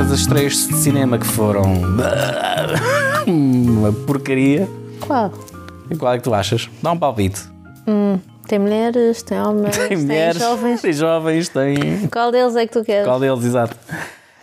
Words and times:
as 0.00 0.26
três 0.26 0.68
de 0.68 0.74
cinema 0.76 1.18
que 1.18 1.26
foram 1.26 1.62
uma 3.26 3.92
porcaria, 4.06 4.68
Qual? 5.00 5.32
qual 5.98 6.12
é 6.12 6.18
que 6.18 6.24
tu 6.24 6.32
achas? 6.32 6.68
Dá 6.82 6.92
um 6.92 6.98
palpite. 6.98 7.40
Tem 8.46 8.58
mulheres, 8.58 9.22
tem 9.22 9.40
homens, 9.40 9.76
tem, 9.76 9.88
Tem 9.88 9.96
mulheres, 9.98 10.40
jovens. 10.40 10.80
tem 10.80 10.92
jovens, 10.92 11.48
tem. 11.48 12.08
Qual 12.10 12.30
deles 12.32 12.56
é 12.56 12.66
que 12.66 12.72
tu 12.72 12.82
queres? 12.84 13.04
Qual 13.06 13.20
deles, 13.20 13.44
exato. 13.44 13.76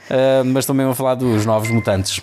Ah, 0.10 0.44
mas 0.46 0.66
também 0.66 0.86
vou 0.86 0.94
falar 0.96 1.16
dos 1.16 1.46
Novos 1.46 1.70
Mutantes. 1.70 2.22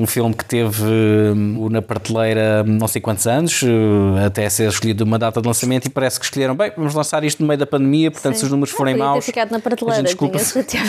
Um 0.00 0.06
filme 0.06 0.34
que 0.34 0.44
teve 0.46 0.82
hum, 0.82 1.68
na 1.70 1.82
prateleira 1.82 2.64
não 2.64 2.88
sei 2.88 3.02
quantos 3.02 3.26
anos, 3.26 3.62
eh, 3.62 4.24
até 4.24 4.48
ser 4.48 4.68
escolhido 4.68 5.04
uma 5.04 5.18
data 5.18 5.42
de 5.42 5.46
lançamento, 5.46 5.86
e 5.86 5.90
parece 5.90 6.18
que 6.18 6.24
escolheram, 6.24 6.54
bem, 6.54 6.72
vamos 6.74 6.94
lançar 6.94 7.22
isto 7.22 7.40
no 7.40 7.46
meio 7.46 7.58
da 7.58 7.66
pandemia, 7.66 8.10
portanto, 8.10 8.36
se 8.36 8.44
os 8.44 8.50
números 8.50 8.72
forem 8.72 8.94
Podia 8.94 9.06
maus. 9.06 9.24
ter 9.24 9.32
ficado 9.32 9.50
na 9.50 9.60
prateleira, 9.60 10.02
desculpa-se. 10.02 10.62
tinha 10.64 10.82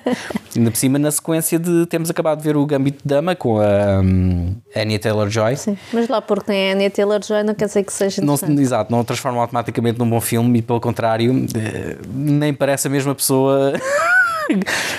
Ainda 0.56 0.70
por 0.70 0.76
cima, 0.78 0.98
na 0.98 1.10
sequência 1.10 1.58
de 1.58 1.84
temos 1.84 2.08
acabado 2.08 2.38
de 2.38 2.44
ver 2.44 2.56
o 2.56 2.64
Gambito 2.64 3.02
de 3.02 3.14
Dama 3.14 3.34
com 3.36 3.60
a 3.60 4.00
hum, 4.02 4.54
Anya 4.74 4.98
Taylor-Joy. 4.98 5.56
Sim, 5.56 5.76
mas 5.92 6.08
lá 6.08 6.22
porque 6.22 6.46
tem 6.46 6.70
a 6.70 6.74
Anya 6.74 6.90
Taylor-Joy 6.90 7.42
não 7.42 7.54
quer 7.54 7.66
dizer 7.66 7.84
que 7.84 7.92
seja 7.92 8.22
Não, 8.22 8.34
exato, 8.58 8.90
não 8.90 9.04
transforma 9.04 9.38
automaticamente 9.40 9.98
num 9.98 10.08
bom 10.08 10.20
filme 10.20 10.60
e 10.60 10.62
pelo 10.62 10.80
contrário, 10.80 11.46
eh, 11.54 11.98
nem 12.10 12.54
parece 12.54 12.86
a 12.86 12.90
mesma 12.90 13.14
pessoa. 13.14 13.74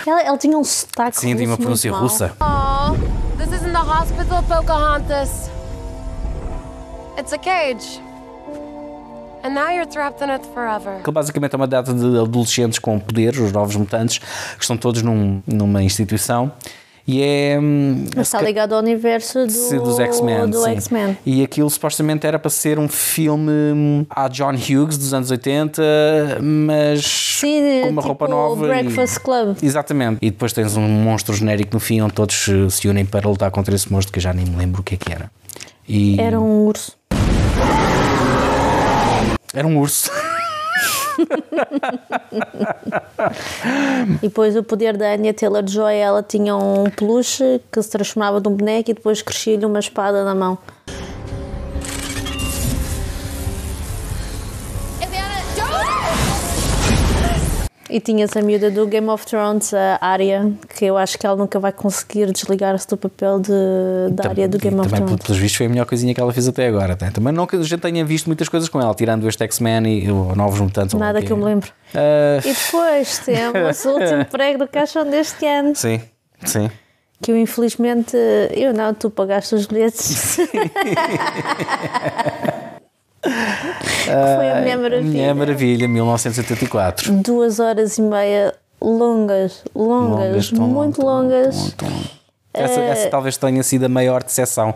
Ela, 0.06 0.22
ela 0.24 0.38
tinha 0.38 0.58
um 0.58 0.64
sotaque 0.64 1.18
Sim, 1.18 1.36
tinha 1.36 1.48
uma 1.48 1.58
pronúncia 1.58 1.92
russa. 1.92 2.36
Hospital, 3.88 4.44
Pocahontas. 4.44 5.50
It's 7.18 7.34
a 7.34 7.38
cage. 7.38 8.00
And 9.44 9.54
now 9.54 9.70
you're 9.72 9.86
trapped 9.86 10.22
in 10.24 10.30
it 10.30 10.46
forever. 10.54 11.02
Que 11.04 11.12
basicamente 11.12 11.54
é 11.54 11.58
uma 11.58 11.68
data 11.68 11.94
de 11.94 12.20
adolescentes 12.20 12.80
com 12.80 13.00
poderes, 13.00 13.40
os 13.40 13.52
novos 13.52 13.76
mutantes, 13.76 14.18
que 14.20 14.62
estão 14.62 14.78
todos 14.78 15.02
num- 15.02 15.42
numa 15.48 15.82
instituição. 15.82 16.52
E 17.08 17.22
é. 17.24 17.58
hum, 17.58 18.04
Mas 18.14 18.28
está 18.28 18.42
ligado 18.42 18.74
ao 18.76 18.82
universo 18.82 19.48
do, 19.48 19.80
dos 19.82 19.98
X-Men. 19.98 20.50
do. 20.50 20.66
X-Men. 20.68 21.18
E 21.26 21.42
aquilo 21.42 21.70
supostamente 21.70 22.28
era 22.28 22.38
para 22.38 22.50
ser 22.50 22.78
um 22.78 22.90
filme 22.90 23.50
hum, 23.50 24.06
à 24.10 24.28
John 24.28 24.52
Hughes 24.56 24.98
dos 24.98 25.14
anos 25.14 25.32
80, 25.32 25.82
mas 26.42 27.06
Sim, 27.06 27.82
com 27.84 27.90
uma 27.92 28.02
tipo 28.02 28.08
roupa 28.10 28.28
nova. 28.28 28.66
e- 28.66 28.68
Breakfast 28.68 29.20
Club. 29.22 29.56
Exatamente. 29.64 30.18
E 30.22 30.30
depois 30.30 30.52
tens 30.52 30.76
um 30.76 30.82
monstro 30.86 31.34
genérico 31.34 31.74
no 31.76 31.80
fim 31.80 32.02
onde 32.02 32.14
todos 32.14 32.50
eh, 32.50 32.70
se 32.70 32.90
unem 32.90 33.06
para 33.06 33.28
lutar 33.30 33.52
contra 33.52 33.74
esse 33.74 33.90
monstro 33.92 34.12
que 34.12 34.20
eu 34.20 34.24
já 34.24 34.34
nem 34.34 34.46
me 34.46 34.58
lembro 34.58 34.82
o 34.82 34.84
que 34.84 34.96
é 34.96 34.98
que 34.98 35.14
era. 35.14 35.32
E 35.88 36.20
Era 36.20 36.38
um 36.42 36.66
urso. 36.66 36.92
Era 39.54 39.66
um 39.66 39.78
urso. 39.80 40.12
E 44.22 44.28
depois 44.28 44.56
o 44.56 44.64
poder 44.64 44.96
da 44.96 45.14
Anya 45.14 45.34
Taylor-Joy, 45.34 45.96
ela 45.96 46.24
tinha 46.24 46.56
um 46.56 46.90
peluche 46.90 47.60
que 47.72 47.82
se 47.82 47.90
transformava 47.90 48.40
num 48.40 48.56
boneco 48.56 48.92
e 48.92 48.94
depois 48.94 49.22
crescia-lhe 49.22 49.66
uma 49.66 49.80
espada 49.80 50.24
na 50.24 50.36
mão. 50.36 50.58
E 57.90 58.02
tinhas 58.02 58.36
a 58.36 58.42
miúda 58.42 58.70
do 58.70 58.86
Game 58.86 59.08
of 59.08 59.26
Thrones, 59.26 59.74
a 59.74 59.98
Arya, 60.02 60.52
que 60.78 60.84
eu 60.84 60.98
acho 60.98 61.18
que 61.18 61.26
ela 61.26 61.38
nunca 61.38 61.58
vai 61.58 61.72
conseguir 61.72 62.30
desligar-se 62.34 62.86
do 62.86 62.98
papel 62.98 63.40
de, 63.40 63.50
da 64.12 64.28
Arya 64.30 64.46
do 64.48 64.58
E 64.58 64.60
Game 64.60 64.78
of 64.78 64.90
também, 64.90 65.06
Thrones. 65.06 65.24
pelos 65.26 65.40
vistos, 65.40 65.56
foi 65.58 65.66
a 65.68 65.70
melhor 65.70 65.86
coisinha 65.86 66.14
que 66.14 66.20
ela 66.20 66.34
fez 66.34 66.50
até 66.50 66.68
agora. 66.68 66.98
né? 67.00 67.12
Também 67.14 67.32
não 67.32 67.48
que 67.48 67.56
a 67.56 67.64
gente 67.64 67.80
tenha 67.80 68.04
visto 68.04 68.26
muitas 68.28 68.50
coisas 68.50 68.68
com 68.68 68.82
ela, 68.82 68.94
tirando 68.94 69.26
este 69.30 69.42
X-Men 69.46 69.88
e 69.88 70.12
o 70.12 70.36
Novos 70.36 70.60
Mutantes. 70.60 70.94
Nada 70.96 71.22
que 71.22 71.32
eu 71.32 71.38
me 71.38 71.46
lembro. 71.46 71.72
Ah, 71.96 72.40
E 72.44 72.54
depois 72.54 73.20
temos 73.20 73.86
o 73.86 73.90
último 73.92 74.26
prego 74.32 74.60
do 74.60 74.68
caixão 74.68 75.10
deste 75.10 75.46
ano, 75.46 75.74
sim, 75.74 76.02
sim. 76.44 76.70
que 77.22 77.32
eu 77.32 77.38
infelizmente, 77.38 78.18
eu 78.52 78.74
não, 78.74 78.94
tu 78.94 79.10
pagaste 79.10 79.56
os 79.56 79.66
bilhetes. 79.66 80.40
que 83.28 84.36
foi 84.36 84.52
a 84.52 84.56
Mulher 84.60 84.78
Maravilha. 84.78 85.12
Mulher 85.12 85.36
Maravilha, 85.36 85.88
1984. 85.88 87.14
Duas 87.22 87.60
horas 87.60 87.98
e 87.98 88.02
meia 88.02 88.54
longas, 88.82 89.64
longas, 89.76 90.50
tão 90.50 90.68
muito 90.68 91.02
longas. 91.02 91.76
Essa, 92.54 92.80
essa 92.82 93.10
talvez 93.10 93.38
tenha 93.38 93.62
sido 93.64 93.86
a 93.86 93.90
maior 93.90 94.24
decepção. 94.24 94.76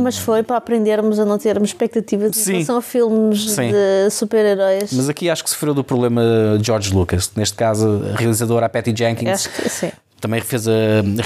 Mas 0.00 0.16
foi 0.18 0.42
para 0.42 0.56
aprendermos 0.56 1.18
a 1.18 1.24
não 1.24 1.36
termos 1.38 1.70
expectativas 1.70 2.46
em 2.46 2.52
relação 2.52 2.76
a 2.76 2.82
filmes 2.82 3.50
Sim. 3.50 3.72
de 3.72 4.10
super-heróis. 4.10 4.92
mas 4.92 5.08
aqui 5.08 5.28
acho 5.28 5.42
que 5.42 5.50
sofreu 5.50 5.74
do 5.74 5.82
problema 5.82 6.22
George 6.62 6.92
Lucas. 6.94 7.30
Neste 7.34 7.56
caso, 7.56 8.02
a 8.12 8.16
realizadora 8.16 8.66
a 8.66 8.68
Patty 8.68 8.94
Jenkins 8.96 9.28
Acho 9.28 9.50
que 9.50 9.68
sim. 9.68 9.90
Também 10.22 10.40
fez 10.40 10.66
a- 10.66 10.72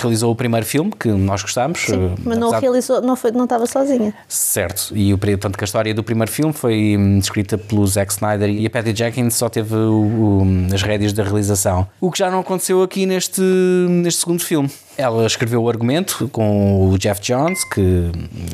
realizou 0.00 0.32
o 0.32 0.34
primeiro 0.34 0.66
filme 0.66 0.90
que 0.98 1.06
nós 1.08 1.42
gostámos. 1.42 1.80
Sim, 1.80 2.06
eh, 2.06 2.14
mas 2.24 2.38
não 2.38 2.50
realizou, 2.50 3.00
não, 3.02 3.14
foi, 3.14 3.30
não 3.30 3.44
estava 3.44 3.66
sozinha. 3.66 4.12
Certo, 4.26 4.96
e 4.96 5.12
o, 5.14 5.18
tanto 5.38 5.56
que 5.56 5.62
a 5.62 5.66
história 5.66 5.94
do 5.94 6.02
primeiro 6.02 6.32
filme 6.32 6.52
foi 6.52 6.96
hum, 6.98 7.18
escrita 7.18 7.56
pelo 7.58 7.86
Zack 7.86 8.10
Snyder 8.12 8.48
e 8.48 8.66
a 8.66 8.70
Patty 8.70 8.94
Jenkins 8.96 9.34
só 9.34 9.48
teve 9.48 9.74
o- 9.76 10.42
o- 10.42 10.74
as 10.74 10.82
rédeas 10.82 11.12
da 11.12 11.22
realização. 11.22 11.86
O 12.00 12.10
que 12.10 12.18
já 12.18 12.30
não 12.30 12.40
aconteceu 12.40 12.82
aqui 12.82 13.04
neste, 13.06 13.40
neste 13.88 14.20
segundo 14.20 14.42
filme. 14.42 14.70
Ela 14.96 15.26
escreveu 15.26 15.62
o 15.62 15.68
argumento 15.68 16.26
com 16.32 16.88
o 16.90 16.98
Jeff 16.98 17.20
Johns, 17.20 17.62
que 17.72 17.80
hum, 17.80 18.10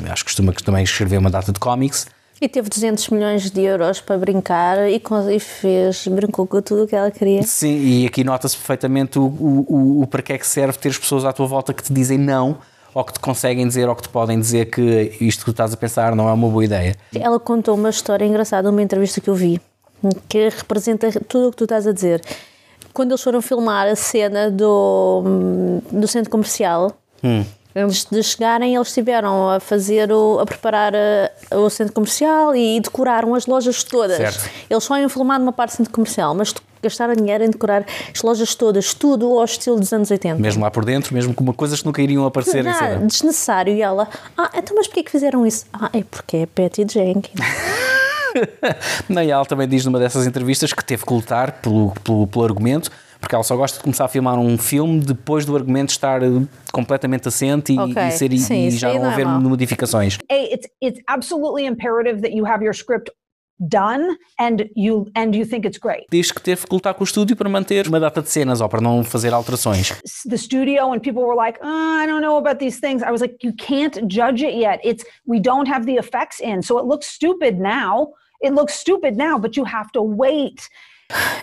acho 0.09 0.23
que 0.23 0.29
costuma 0.31 0.51
que 0.51 0.61
também 0.61 0.83
escrever 0.83 1.17
uma 1.17 1.29
data 1.31 1.51
de 1.53 1.59
cómics. 1.59 2.05
E 2.43 2.49
teve 2.49 2.67
200 2.67 3.07
milhões 3.07 3.49
de 3.49 3.61
euros 3.61 4.01
para 4.01 4.17
brincar 4.17 4.77
e, 4.89 5.01
e 5.33 5.39
fez, 5.39 6.05
brincou 6.09 6.45
com 6.45 6.61
tudo 6.61 6.83
o 6.83 6.87
que 6.87 6.93
ela 6.93 7.09
queria. 7.09 7.41
Sim, 7.43 7.77
e 7.81 8.05
aqui 8.05 8.21
nota-se 8.21 8.57
perfeitamente 8.57 9.17
o, 9.17 9.23
o, 9.23 9.65
o- 9.69 10.01
o 10.01 10.07
para 10.07 10.21
que 10.21 10.33
é 10.33 10.37
que 10.37 10.45
serve 10.45 10.77
ter 10.77 10.89
as 10.89 10.97
pessoas 10.97 11.23
à 11.23 11.31
tua 11.31 11.47
volta 11.47 11.73
que 11.73 11.81
te 11.81 11.93
dizem 11.93 12.17
não, 12.17 12.57
ou 12.93 13.01
que 13.05 13.13
te 13.13 13.19
conseguem 13.21 13.65
dizer, 13.65 13.87
ou 13.87 13.95
que 13.95 14.01
te 14.01 14.09
podem 14.09 14.37
dizer 14.37 14.65
que 14.65 15.15
isto 15.21 15.39
que 15.39 15.45
tu 15.45 15.51
estás 15.51 15.73
a 15.73 15.77
pensar 15.77 16.17
não 16.17 16.27
é 16.27 16.33
uma 16.33 16.49
boa 16.49 16.65
ideia. 16.65 16.97
Ela 17.15 17.39
contou 17.39 17.75
uma 17.75 17.89
história 17.89 18.25
engraçada 18.25 18.69
numa 18.69 18.81
entrevista 18.83 19.21
que 19.21 19.29
eu 19.29 19.35
vi, 19.35 19.61
que 20.27 20.49
representa 20.49 21.09
tudo 21.29 21.47
o 21.47 21.51
que 21.51 21.55
tu 21.57 21.63
estás 21.63 21.87
a 21.87 21.93
dizer. 21.93 22.21
Quando 22.93 23.11
eles 23.11 23.21
foram 23.21 23.41
filmar 23.41 23.87
a 23.87 23.95
cena 23.95 24.51
do, 24.51 25.23
do 25.89 26.07
centro 26.09 26.29
comercial, 26.29 26.91
antes 27.75 28.05
de 28.09 28.21
chegarem, 28.23 28.75
eles 28.75 28.87
estiveram 28.89 29.49
a 29.49 29.59
fazer 29.59 30.11
o, 30.11 30.39
a 30.39 30.45
preparar 30.45 30.93
a- 30.95 31.57
o 31.57 31.69
centro 31.69 31.93
comercial 31.93 32.55
e 32.55 32.79
decoraram 32.79 33.33
as 33.35 33.45
lojas 33.45 33.83
todas. 33.83 34.17
Certo. 34.17 34.49
Eles 34.69 34.83
só 34.83 34.97
iam 34.97 35.09
filmar 35.09 35.39
numa 35.39 35.51
parte 35.53 35.71
do 35.73 35.77
centro 35.77 35.93
comercial, 35.93 36.33
mas 36.35 36.53
gastaram 36.81 37.13
dinheiro 37.15 37.43
em 37.45 37.49
decorar 37.49 37.85
as 38.13 38.21
lojas 38.21 38.53
todas, 38.55 38.93
tudo 38.93 39.39
ao 39.39 39.45
estilo 39.45 39.79
dos 39.79 39.93
anos 39.93 40.11
80. 40.11 40.39
Mesmo 40.41 40.63
lá 40.63 40.69
por 40.69 40.83
dentro, 40.83 41.13
mesmo 41.13 41.33
com 41.33 41.43
uma 41.43 41.53
coisas 41.53 41.79
que 41.79 41.85
nunca 41.85 42.01
iriam 42.01 42.25
aparecer 42.25 42.59
em 42.59 42.63
Não, 42.69 42.73
cena. 42.73 42.95
desnecessário. 43.05 43.73
E 43.73 43.81
ela, 43.81 44.07
ah, 44.37 44.49
então 44.55 44.75
mas 44.75 44.87
porquê 44.87 45.01
que 45.03 45.09
fizeram 45.11 45.45
isso? 45.47 45.65
Ah, 45.71 45.89
é 45.93 46.03
porque 46.03 46.37
é 46.37 46.45
Patty 46.45 46.85
Jenkins. 46.91 47.39
Ela 49.09 49.45
também 49.45 49.67
diz 49.67 49.85
numa 49.85 49.99
dessas 49.99 50.25
entrevistas 50.25 50.73
que 50.73 50.83
teve 50.83 51.05
que 51.05 51.13
lutar 51.13 51.53
pelo, 51.61 51.91
pelo, 52.03 52.27
pelo 52.27 52.43
argumento, 52.45 52.89
porque 53.23 53.35
ela 53.35 53.43
só 53.43 53.55
gosta 53.55 53.77
de 53.77 53.83
começar 53.83 54.03
a 54.03 54.07
filmar 54.09 54.37
um 54.37 54.57
filme 54.57 54.99
depois 54.99 55.45
do 55.45 55.55
argumento 55.55 55.91
estar 55.91 56.21
eh, 56.21 56.27
completamente 56.73 57.29
assente 57.29 57.71
e, 57.71 57.79
Ok, 57.79 58.07
e 58.07 58.11
ser, 58.11 58.37
sim, 58.37 58.67
e 58.67 58.71
já 58.71 58.93
não 58.93 59.05
é 59.05 59.13
haver 59.13 59.25
modificações. 59.25 60.17
A, 60.29 60.35
it's 60.35 60.67
it's 60.81 61.01
absolutely 61.07 61.65
imperative 61.65 62.21
that 62.21 62.35
you 62.35 62.45
have 62.45 62.61
your 62.61 62.73
script 62.75 63.09
done 63.59 64.17
and 64.37 64.69
you 64.75 65.09
and 65.15 65.33
you 65.33 65.45
think 65.45 65.65
it's 65.65 65.77
great. 65.77 66.05
Diz 66.11 66.33
que 66.33 66.41
teve 66.41 66.67
que 66.67 66.73
lutar 66.75 66.93
com 66.95 67.01
o 67.01 67.05
estúdio 67.05 67.37
para 67.37 67.47
manter 67.47 67.87
uma 67.87 67.97
data 67.97 68.21
de 68.21 68.29
cenas 68.29 68.59
ou 68.59 68.67
para 68.67 68.81
não 68.81 69.05
fazer 69.05 69.33
alterações. 69.33 69.93
The 70.29 70.35
studio 70.35 70.91
and 70.91 70.99
people 70.99 71.23
were 71.23 71.37
like, 71.37 71.57
oh, 71.63 72.03
I 72.03 72.05
don't 72.05 72.21
know 72.21 72.37
about 72.37 72.59
these 72.59 72.81
things. 72.81 73.01
I 73.01 73.09
was 73.09 73.21
like, 73.21 73.37
you 73.41 73.53
can't 73.53 74.05
judge 74.07 74.43
it 74.43 74.57
yet. 74.57 74.81
It's 74.83 75.05
we 75.25 75.39
don't 75.39 75.69
have 75.69 75.85
the 75.85 75.95
effects 75.97 76.41
in, 76.41 76.61
so 76.61 76.77
it 76.77 76.85
looks 76.85 77.07
stupid 77.07 77.57
now. 77.57 78.09
It 78.41 78.53
looks 78.53 78.73
stupid 78.73 79.15
now, 79.15 79.39
but 79.39 79.55
you 79.55 79.63
have 79.63 79.89
to 79.93 80.01
wait. 80.01 80.67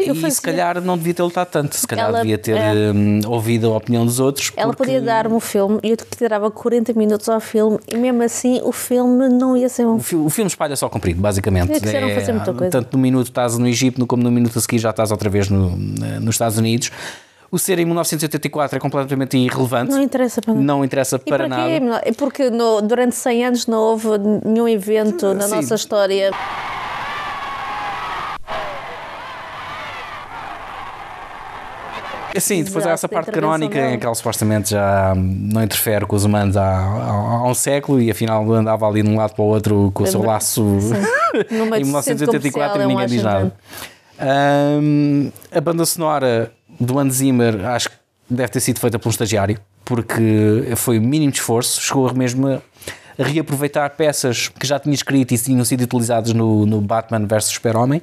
Eu 0.01 0.15
e 0.15 0.21
fazia- 0.21 0.31
se 0.31 0.41
calhar 0.43 0.81
não 0.81 0.97
devia 0.97 1.13
ter 1.15 1.23
lutado 1.23 1.49
tanto, 1.49 1.77
se 1.77 1.87
calhar 1.87 2.09
Ela- 2.09 2.19
devia 2.23 2.39
ter 2.39 2.57
é. 2.57 2.91
hum, 2.93 3.21
ouvido 3.27 3.73
a 3.73 3.77
opinião 3.77 4.05
dos 4.07 4.19
outros. 4.19 4.51
Ela 4.57 4.73
porque- 4.73 4.85
podia 4.85 5.01
dar-me 5.01 5.35
o 5.35 5.41
filme 5.41 5.79
e 5.83 5.91
eu 5.91 5.97
tirava 5.97 6.51
40 6.51 6.93
minutos 6.95 7.29
ao 7.29 7.39
filme 7.41 7.79
e 7.87 7.97
mesmo 7.97 8.23
assim 8.23 8.61
o 8.65 8.73
filme 8.73 9.29
não 9.29 9.57
ia 9.57 9.69
ser 9.69 9.87
um 9.87 9.97
O 9.97 10.01
fi- 10.01 10.17
O 10.17 10.31
filme 10.31 10.49
espalha 10.49 10.75
só 10.75 10.89
comprido, 10.89 11.21
basicamente. 11.21 11.71
É 11.73 11.79
quiseram 11.81 12.09
fazer 12.11 12.33
muita 12.33 12.53
coisa. 12.53 12.71
Tanto 12.71 12.97
no 12.97 13.03
minuto 13.03 13.27
estás 13.27 13.59
no 13.59 13.69
Egito, 13.69 14.05
como 14.07 14.23
no 14.23 14.31
minuto 14.31 14.59
a 14.59 14.63
seguir 14.63 14.79
já 14.79 14.91
estás 14.91 15.11
outra 15.11 15.29
vez 15.29 15.49
no, 15.51 15.77
na- 15.77 16.19
nos 16.21 16.35
Estados 16.37 16.57
Unidos. 16.59 16.91
O 17.53 17.59
ser 17.59 17.81
em 17.81 17.85
1984 17.85 18.77
é 18.77 18.81
completamente 18.81 19.37
irrelevante. 19.37 19.91
Não 19.91 20.01
interessa 20.01 20.41
para 20.41 20.55
nada. 20.55 20.65
Não 20.65 20.85
interessa 20.85 21.19
para 21.19 21.49
nada. 21.49 21.71
É 22.05 22.13
Porque 22.13 22.49
no- 22.49 22.81
durante 22.81 23.17
100 23.17 23.45
anos 23.45 23.67
não 23.67 23.79
houve 23.79 24.07
nenhum 24.45 24.69
evento 24.69 25.35
na 25.35 25.49
Sim. 25.49 25.57
nossa 25.57 25.75
história. 25.75 26.31
Sim, 32.39 32.63
depois 32.65 32.87
há 32.87 32.91
essa 32.91 33.09
parte 33.09 33.31
canónica 33.31 33.79
em 33.93 33.99
que 33.99 34.07
ela 34.07 34.15
supostamente 34.15 34.71
já 34.71 35.13
não 35.17 35.63
interfere 35.63 36.07
com 36.07 36.15
os 36.17 36.25
humanos 36.25 36.57
há, 36.57 36.63
há- 36.63 37.11
há 37.11 37.47
um 37.49 37.55
século 37.55 38.01
e 38.01 38.11
afinal 38.11 38.51
andava 38.53 38.87
ali 38.87 39.03
de 39.03 39.09
um 39.09 39.17
lado 39.17 39.35
para 39.35 39.43
o 39.43 39.49
outro 39.49 39.91
com 39.93 40.05
o 40.05 40.07
seu 40.07 40.21
Lembra- 40.21 40.35
laço 40.35 40.63
em 41.35 41.91
do 41.93 42.03
centro 42.03 42.31
1984 42.31 42.53
comercial, 42.53 42.79
e 42.79 42.83
é 42.83 42.85
um 42.85 42.89
ninguém 42.89 43.07
diz 43.07 43.23
nada. 43.23 43.53
Hum, 44.81 45.31
a 45.51 45.61
banda 45.61 45.85
sonora 45.87 46.53
do 46.79 46.99
Hans 46.99 47.15
Zimmer 47.15 47.65
acho 47.67 47.89
que 47.91 47.97
deve 48.29 48.49
ter 48.49 48.61
sido 48.61 48.79
feita 48.79 48.99
por 48.99 49.09
um 49.09 49.11
estagiário, 49.11 49.59
porque 49.85 50.65
foi 50.77 50.99
o 50.99 51.03
mínimo 51.03 51.33
de 51.33 51.39
esforço, 51.39 51.81
chegou 51.81 52.13
mesmo 52.15 52.47
a 52.49 52.61
a 53.19 53.23
reaproveitar 53.23 53.91
peças 53.91 54.49
que 54.49 54.67
já 54.67 54.79
tinha 54.79 54.95
escrito 54.95 55.35
e 55.35 55.37
tinham 55.37 55.63
sido 55.63 55.83
utilizadas 55.83 56.33
no, 56.33 56.65
no 56.65 56.81
Batman 56.81 57.27
vs 57.27 57.45
Super-Homem. 57.47 58.01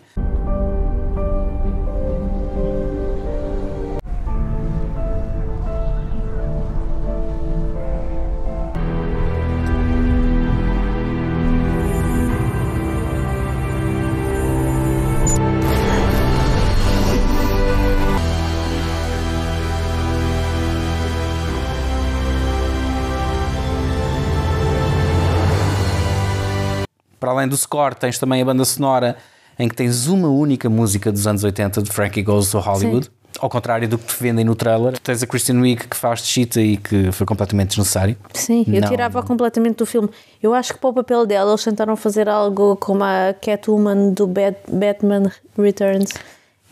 Além 27.37 27.47
do 27.47 27.55
score, 27.57 27.95
tens 27.95 28.17
também 28.17 28.41
a 28.41 28.45
banda 28.45 28.65
sonora 28.65 29.15
em 29.59 29.67
que 29.67 29.75
tens 29.75 30.07
uma 30.07 30.27
única 30.29 30.69
música 30.69 31.11
dos 31.11 31.25
anos 31.25 31.43
80 31.43 31.81
de 31.81 31.91
Frankie 31.91 32.21
Goes 32.21 32.51
to 32.51 32.59
Hollywood. 32.59 33.05
Sim. 33.05 33.11
Ao 33.39 33.49
contrário 33.49 33.87
do 33.87 33.97
que 33.99 34.05
te 34.15 34.23
vendem 34.23 34.43
no 34.43 34.55
trailer, 34.55 34.97
tens 34.99 35.21
a 35.21 35.27
Kristen 35.27 35.59
Wiig 35.59 35.87
que 35.87 35.95
faz 35.95 36.21
de 36.21 36.27
Cheetah 36.27 36.61
e 36.61 36.77
que 36.77 37.11
foi 37.11 37.25
completamente 37.25 37.69
desnecessário. 37.69 38.17
Sim, 38.33 38.65
eu 38.67 38.81
Não. 38.81 38.89
tirava 38.89 39.21
completamente 39.21 39.77
do 39.77 39.85
filme. 39.85 40.09
Eu 40.41 40.55
acho 40.55 40.73
que 40.73 40.79
para 40.79 40.89
o 40.89 40.93
papel 40.93 41.25
dela 41.25 41.51
eles 41.51 41.63
tentaram 41.63 41.95
fazer 41.95 42.27
algo 42.27 42.75
como 42.77 43.03
a 43.03 43.35
Catwoman 43.39 44.11
do 44.11 44.25
Batman 44.27 45.31
Returns 45.55 46.09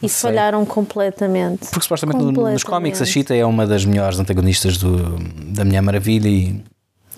e 0.02 0.10
falharam 0.10 0.66
completamente. 0.66 1.68
Porque 1.68 1.82
supostamente 1.84 2.18
completamente. 2.18 2.54
nos 2.54 2.64
cómics 2.64 3.02
a 3.02 3.06
Cheetah 3.06 3.36
é 3.36 3.46
uma 3.46 3.68
das 3.68 3.86
melhores 3.86 4.20
antagonistas 4.20 4.78
do, 4.78 5.18
da 5.54 5.64
Mulher 5.64 5.82
Maravilha 5.82 6.28
e 6.28 6.64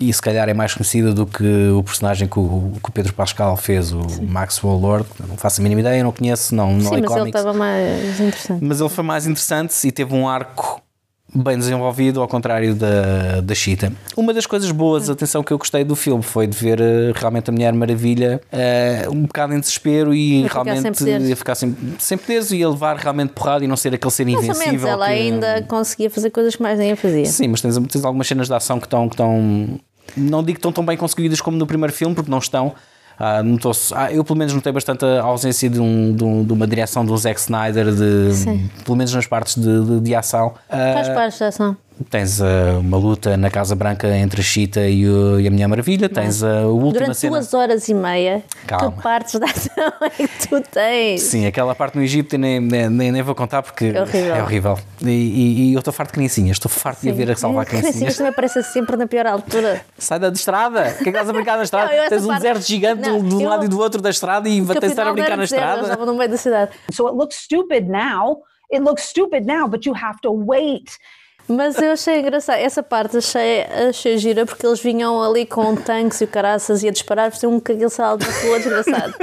e 0.00 0.12
se 0.12 0.20
calhar 0.22 0.48
é 0.48 0.54
mais 0.54 0.74
conhecida 0.74 1.12
do 1.12 1.26
que 1.26 1.68
o 1.70 1.82
personagem 1.82 2.28
que 2.28 2.38
o, 2.38 2.72
que 2.82 2.88
o 2.88 2.92
Pedro 2.92 3.12
Pascal 3.12 3.56
fez, 3.56 3.92
o 3.92 4.08
Sim. 4.08 4.26
Maxwell 4.26 4.76
Lord. 4.76 5.08
Não 5.28 5.36
faço 5.36 5.60
a 5.60 5.62
mínima 5.62 5.80
ideia, 5.80 6.02
não 6.02 6.12
conheço, 6.12 6.54
não, 6.54 6.72
não 6.72 6.92
Sim, 6.92 7.00
mas 7.00 7.16
ele 7.16 7.28
estava 7.28 7.52
mais 7.52 8.20
interessante. 8.20 8.64
Mas 8.64 8.80
ele 8.80 8.90
foi 8.90 9.04
mais 9.04 9.26
interessante 9.26 9.86
e 9.86 9.92
teve 9.92 10.14
um 10.14 10.28
arco 10.28 10.82
bem 11.34 11.58
desenvolvido, 11.58 12.20
ao 12.22 12.28
contrário 12.28 12.74
da, 12.74 13.40
da 13.42 13.54
Cheetah. 13.54 13.92
Uma 14.16 14.32
das 14.32 14.46
coisas 14.46 14.70
boas, 14.70 15.10
atenção, 15.10 15.42
que 15.42 15.52
eu 15.52 15.58
gostei 15.58 15.84
do 15.84 15.94
filme 15.94 16.22
foi 16.22 16.46
de 16.46 16.56
ver 16.56 16.80
uh, 16.80 17.12
realmente 17.14 17.50
a 17.50 17.52
Mulher 17.52 17.72
Maravilha 17.74 18.40
uh, 18.50 19.10
um 19.12 19.22
bocado 19.22 19.52
em 19.52 19.60
desespero 19.60 20.14
e 20.14 20.46
a 20.46 20.48
realmente 20.48 20.98
ficar 20.98 21.20
ia 21.20 21.36
ficar 21.36 21.54
sem, 21.54 21.76
sem 21.98 22.16
poderes 22.16 22.50
e 22.50 22.58
ia 22.58 22.68
levar 22.68 22.96
realmente 22.96 23.32
porrada 23.32 23.64
e 23.64 23.68
não 23.68 23.76
ser 23.76 23.94
aquele 23.94 24.10
ser 24.10 24.26
invencível. 24.26 24.88
ela 24.88 25.06
que... 25.06 25.12
ainda 25.12 25.62
conseguia 25.62 26.08
fazer 26.08 26.30
coisas 26.30 26.56
que 26.56 26.62
mais 26.62 26.78
nem 26.78 26.96
fazia. 26.96 27.26
Sim, 27.26 27.48
mas 27.48 27.60
tens, 27.60 27.76
tens 27.76 28.04
algumas 28.04 28.26
cenas 28.26 28.48
de 28.48 28.54
ação 28.54 28.80
que 28.80 28.86
estão, 28.86 29.08
que 29.08 29.14
estão 29.14 29.78
não 30.16 30.42
digo 30.42 30.54
que 30.54 30.58
estão 30.58 30.72
tão 30.72 30.84
bem 30.84 30.96
conseguidas 30.96 31.40
como 31.40 31.56
no 31.56 31.66
primeiro 31.66 31.92
filme, 31.92 32.14
porque 32.14 32.30
não 32.30 32.38
estão. 32.38 32.74
Ah, 33.18 33.42
ah, 33.96 34.12
eu 34.12 34.22
pelo 34.22 34.38
menos 34.38 34.54
notei 34.54 34.72
bastante 34.72 35.04
a 35.04 35.22
ausência 35.22 35.68
de, 35.68 35.80
um, 35.80 36.14
de, 36.14 36.22
um, 36.22 36.44
de 36.44 36.52
uma 36.52 36.68
direção 36.68 37.04
do 37.04 37.16
Zack 37.16 37.40
Snyder, 37.40 37.92
de, 37.92 38.30
pelo 38.84 38.96
menos 38.96 39.12
nas 39.12 39.26
partes 39.26 39.56
de, 39.56 39.84
de, 39.84 40.00
de 40.00 40.14
ação. 40.14 40.54
Quais 40.68 41.08
partes 41.08 41.38
de 41.38 41.44
ação? 41.44 41.76
Tens 42.10 42.40
uh, 42.40 42.78
uma 42.80 42.96
luta 42.96 43.36
na 43.36 43.50
Casa 43.50 43.74
Branca 43.74 44.08
entre 44.16 44.40
a 44.40 44.44
Cheetah 44.44 44.88
e, 44.88 45.06
o, 45.08 45.40
e 45.40 45.46
a 45.46 45.50
Mulher 45.50 45.66
Maravilha. 45.66 46.08
Tens 46.08 46.42
a 46.42 46.66
última 46.66 46.92
Durante 46.92 47.14
cena. 47.16 47.32
duas 47.32 47.54
horas 47.54 47.88
e 47.88 47.94
meia, 47.94 48.42
Calma. 48.66 48.92
que 48.92 49.02
partes 49.02 49.38
da 49.38 49.46
ação 49.46 49.92
é 50.02 50.10
que 50.10 50.48
tu 50.48 50.60
tens? 50.60 51.22
Sim, 51.22 51.46
aquela 51.46 51.74
parte 51.74 51.96
no 51.96 52.02
Egito 52.02 52.38
nem, 52.38 52.60
nem, 52.60 53.10
nem 53.10 53.22
vou 53.22 53.34
contar 53.34 53.62
porque 53.62 53.86
é 53.86 54.02
horrível. 54.02 54.34
É 54.34 54.42
horrível. 54.42 54.78
E, 55.02 55.08
e, 55.08 55.70
e 55.70 55.74
eu 55.74 55.78
estou 55.78 55.92
farto 55.92 56.10
de 56.10 56.14
criancinhas, 56.14 56.56
estou 56.56 56.70
farto 56.70 57.00
Sim. 57.00 57.10
de 57.10 57.12
ver 57.16 57.30
a 57.30 57.36
salvar 57.36 57.66
criancinhas. 57.66 57.94
Criancinhas 57.94 58.16
também 58.16 58.32
aparecem 58.32 58.62
sempre 58.62 58.96
na 58.96 59.06
pior 59.06 59.26
altura. 59.26 59.80
Sai 59.98 60.18
da 60.18 60.28
estrada, 60.28 60.82
que 60.92 61.00
é 61.00 61.02
que 61.04 61.08
estás 61.08 61.28
a 61.28 61.32
brincar 61.32 61.56
na 61.56 61.64
estrada? 61.64 61.94
Não, 61.94 62.08
tens 62.08 62.24
um 62.24 62.28
parte... 62.28 62.42
deserto 62.42 62.66
gigante 62.66 63.08
não, 63.08 63.22
de 63.22 63.34
um 63.34 63.40
eu... 63.40 63.48
lado 63.48 63.64
e 63.64 63.68
do 63.68 63.78
outro 63.78 64.00
da 64.00 64.10
estrada 64.10 64.48
e 64.48 64.60
vai 64.60 64.76
estar 64.78 65.06
a 65.06 65.12
brincar 65.12 65.36
na 65.36 65.44
estrada. 65.44 65.82
Estava 65.82 66.06
no 66.06 66.14
meio 66.14 66.30
da 66.30 66.36
cidade. 66.36 66.72
So 66.92 67.08
it 67.08 67.16
looks 67.16 67.36
stupid 67.36 67.88
now. 67.88 68.42
It 68.72 68.82
looks 68.82 69.04
stupid 69.04 69.46
now, 69.46 69.66
but 69.66 69.86
you 69.86 69.94
have 69.94 70.20
to 70.22 70.30
wait 70.30 70.90
mas 71.48 71.76
eu 71.78 71.92
achei 71.92 72.20
engraçado, 72.20 72.58
essa 72.58 72.82
parte 72.82 73.16
achei, 73.16 73.62
achei 73.88 74.18
gira 74.18 74.44
porque 74.44 74.66
eles 74.66 74.80
vinham 74.80 75.22
ali 75.22 75.46
com 75.46 75.74
tanques 75.74 76.20
e 76.20 76.24
o 76.24 76.28
caraças 76.28 76.82
e 76.82 76.88
a 76.88 76.90
disparar, 76.90 77.30
fazer 77.30 77.46
um 77.46 77.58
cagaçado 77.58 78.24
na 78.24 78.32
rua 78.42 78.58
desgraçado. 78.58 79.14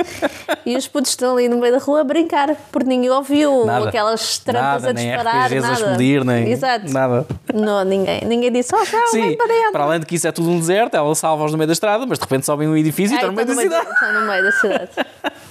e 0.66 0.76
os 0.76 0.88
putos 0.88 1.12
estão 1.12 1.36
ali 1.36 1.48
no 1.48 1.58
meio 1.58 1.74
da 1.74 1.80
rua 1.80 2.02
a 2.02 2.04
brincar, 2.04 2.56
porque 2.72 2.90
ninguém 2.90 3.12
ouviu 3.12 3.66
nada. 3.66 3.90
aquelas 3.90 4.40
trampas 4.40 4.84
nada, 4.84 4.90
a 4.90 4.94
disparar. 4.94 5.50
Nem 5.50 5.60
nada. 5.60 5.74
a 5.74 5.78
explodir, 5.78 6.24
nem 6.24 6.52
Exato. 6.52 6.92
nada. 6.92 7.28
Não, 7.54 7.84
ninguém. 7.84 8.22
Ninguém 8.26 8.52
disse, 8.52 8.74
oh, 8.74 8.80
não, 8.92 9.08
Sim, 9.08 9.36
para, 9.36 9.72
para 9.72 9.84
além 9.84 10.00
de 10.00 10.06
que 10.06 10.16
isso 10.16 10.28
é 10.28 10.32
tudo 10.32 10.50
um 10.50 10.60
deserto, 10.60 10.96
ela 10.96 11.14
salva-os 11.14 11.52
no 11.52 11.58
meio 11.58 11.68
da 11.68 11.74
estrada, 11.74 12.06
mas 12.06 12.18
de 12.18 12.24
repente 12.24 12.46
sobem 12.46 12.68
um 12.68 12.76
edifício 12.76 13.14
e 13.14 13.16
estão 13.16 13.30
no 13.30 13.36
meio 13.36 13.48
da 13.48 13.56
cidade. 13.56 13.90
Estão 13.92 14.14
no 14.14 14.28
meio 14.28 14.44
da 14.44 14.52
cidade. 14.52 14.90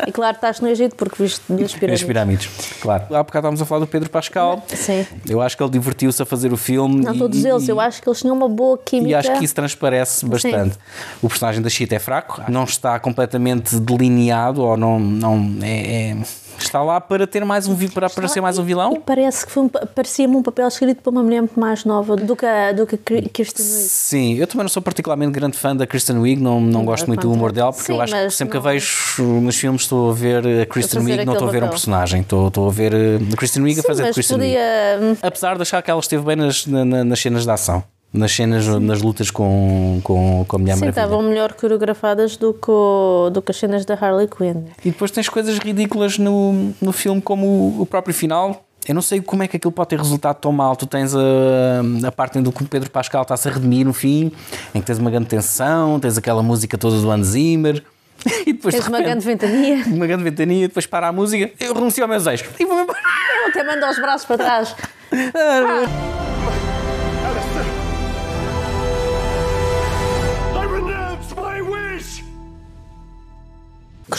E 0.06 0.12
claro, 0.12 0.34
estás 0.34 0.60
no 0.60 0.68
Egito 0.68 0.96
porque 0.96 1.22
viste 1.22 1.40
as 1.40 1.72
pirâmides. 1.72 2.02
As 2.02 2.02
pirâmides, 2.02 2.50
claro. 2.80 3.04
Há 3.04 3.22
bocado 3.22 3.44
estávamos 3.44 3.62
a 3.62 3.64
falar 3.64 3.80
do 3.80 3.86
Pedro 3.86 4.10
Pascal. 4.10 4.62
Sim. 4.68 5.06
Eu 5.28 5.40
acho 5.40 5.56
que 5.56 5.62
ele 5.62 5.70
divertiu-se 5.70 6.20
a 6.20 6.26
fazer 6.26 6.52
o 6.52 6.56
filme. 6.64 7.04
Não, 7.04 7.14
e, 7.14 7.18
todos 7.18 7.44
eles, 7.44 7.68
eu 7.68 7.78
acho 7.78 8.02
que 8.02 8.08
eles 8.08 8.20
tinham 8.20 8.34
uma 8.34 8.48
boa 8.48 8.78
química. 8.78 9.10
E 9.10 9.14
acho 9.14 9.38
que 9.38 9.44
isso 9.44 9.54
transparece 9.54 10.24
bastante. 10.26 10.74
Sim. 10.74 10.80
O 11.22 11.28
personagem 11.28 11.62
da 11.62 11.68
Cheetah 11.68 11.96
é 11.96 11.98
fraco, 11.98 12.42
não 12.48 12.64
está 12.64 12.98
completamente 12.98 13.76
delineado 13.76 14.62
ou 14.62 14.76
não, 14.76 14.98
não 14.98 15.56
é, 15.62 16.10
é 16.10 16.16
está 16.58 16.82
lá 16.82 17.00
para 17.00 17.26
ter 17.26 17.44
mais 17.44 17.66
um 17.66 17.74
para 17.88 18.06
aparecer 18.06 18.40
mais 18.40 18.58
um 18.58 18.64
vilão. 18.64 18.94
E 18.94 19.00
parece 19.00 19.46
que 19.46 19.58
um, 19.58 19.68
parecia-me 19.68 20.36
um 20.36 20.42
papel 20.42 20.68
escrito 20.68 21.02
para 21.02 21.10
uma 21.10 21.22
mulher 21.22 21.40
muito 21.40 21.58
mais 21.58 21.84
nova 21.84 22.16
do 22.16 22.36
que 22.36 22.46
a, 22.46 22.72
do 22.72 22.86
que 22.86 22.94
a 22.94 22.98
Kristen 22.98 23.64
Wiig. 23.64 23.88
Sim, 23.88 24.34
eu 24.34 24.46
também 24.46 24.64
não 24.64 24.68
sou 24.68 24.82
particularmente 24.82 25.32
grande 25.32 25.58
fã 25.58 25.74
da 25.74 25.86
Kristen 25.86 26.18
Wiig, 26.18 26.40
não, 26.40 26.60
não, 26.60 26.84
gosto 26.84 27.06
muito 27.06 27.22
do 27.22 27.32
humor 27.32 27.52
dela, 27.52 27.72
porque 27.72 27.86
Sim, 27.86 27.94
eu 27.94 28.00
acho 28.00 28.12
que 28.14 28.30
sempre 28.30 28.54
não... 28.54 28.62
que 28.62 28.68
a 28.68 28.72
vejo 28.72 29.22
nos 29.40 29.56
filmes 29.56 29.82
estou 29.82 30.10
a 30.10 30.14
ver 30.14 30.46
a 30.62 30.66
Kristen 30.66 31.00
Wiig, 31.00 31.24
não 31.24 31.34
estou 31.34 31.48
a 31.48 31.50
ver 31.50 31.58
papel. 31.58 31.68
um 31.68 31.70
personagem, 31.70 32.20
estou, 32.20 32.48
estou 32.48 32.68
a 32.68 32.72
ver 32.72 32.92
a 32.94 33.36
Kristen 33.36 33.62
Wiig 33.62 33.80
a 33.80 33.82
fazer 33.82 34.04
de 34.04 34.12
Kristen 34.12 34.38
podia... 34.38 34.98
Wiig. 35.00 35.18
Apesar 35.22 35.56
de 35.56 35.62
achar 35.62 35.82
que 35.82 35.90
ela 35.90 36.00
esteve 36.00 36.24
bem 36.24 36.36
nas, 36.36 36.66
na, 36.66 37.04
nas 37.04 37.20
cenas 37.20 37.44
de 37.44 37.50
ação 37.50 37.84
nas 38.14 38.30
cenas, 38.32 38.64
Sim. 38.64 38.78
nas 38.78 39.02
lutas 39.02 39.28
com, 39.30 40.00
com, 40.04 40.44
com 40.46 40.56
a 40.56 40.58
Mulher 40.58 40.74
Sim, 40.74 40.80
Maravilha. 40.80 41.02
estavam 41.02 41.22
melhor 41.22 41.52
coreografadas 41.52 42.36
do 42.36 42.54
que, 42.54 42.70
o, 42.70 43.28
do 43.30 43.42
que 43.42 43.50
as 43.50 43.56
cenas 43.56 43.84
da 43.84 43.94
Harley 43.94 44.28
Quinn. 44.28 44.66
E 44.84 44.90
depois 44.92 45.10
tens 45.10 45.28
coisas 45.28 45.58
ridículas 45.58 46.16
no, 46.16 46.72
no 46.80 46.92
filme, 46.92 47.20
como 47.20 47.46
o, 47.46 47.82
o 47.82 47.86
próprio 47.86 48.14
final. 48.14 48.64
Eu 48.86 48.94
não 48.94 49.02
sei 49.02 49.20
como 49.20 49.42
é 49.42 49.48
que 49.48 49.56
aquilo 49.56 49.72
pode 49.72 49.88
ter 49.88 49.98
resultado 49.98 50.36
tão 50.36 50.52
mal. 50.52 50.76
Tu 50.76 50.86
tens 50.86 51.12
a, 51.14 52.06
a 52.06 52.12
parte 52.12 52.38
em 52.38 52.42
que 52.44 52.62
o 52.62 52.66
Pedro 52.66 52.88
Pascal 52.90 53.22
está-se 53.22 53.48
a 53.48 53.50
redimir 53.50 53.84
no 53.84 53.92
fim, 53.92 54.30
em 54.74 54.80
que 54.80 54.86
tens 54.86 54.98
uma 54.98 55.10
grande 55.10 55.26
tensão, 55.26 55.98
tens 55.98 56.16
aquela 56.16 56.42
música 56.42 56.78
toda 56.78 57.00
do 57.00 57.10
Hans 57.10 57.28
Zimmer. 57.28 57.82
E 58.46 58.52
depois 58.54 58.74
tens 58.74 58.84
de 58.84 58.90
repente, 58.90 58.94
uma 58.94 59.02
grande 59.02 59.24
ventania. 59.24 59.84
Uma 59.94 60.06
grande 60.06 60.22
ventania, 60.22 60.68
depois 60.68 60.86
para 60.86 61.08
a 61.08 61.12
música, 61.12 61.50
eu 61.60 61.74
renuncio 61.74 62.02
ao 62.02 62.08
meu 62.08 62.16
desejo. 62.16 62.44
E 62.58 62.64
vou-me 62.64 62.82
embora. 62.82 62.98
Eu 63.44 63.50
até 63.50 63.62
mando 63.64 63.86
os 63.86 63.98
braços 63.98 64.26
para 64.26 64.38
trás. 64.38 64.74
ah. 65.12 66.63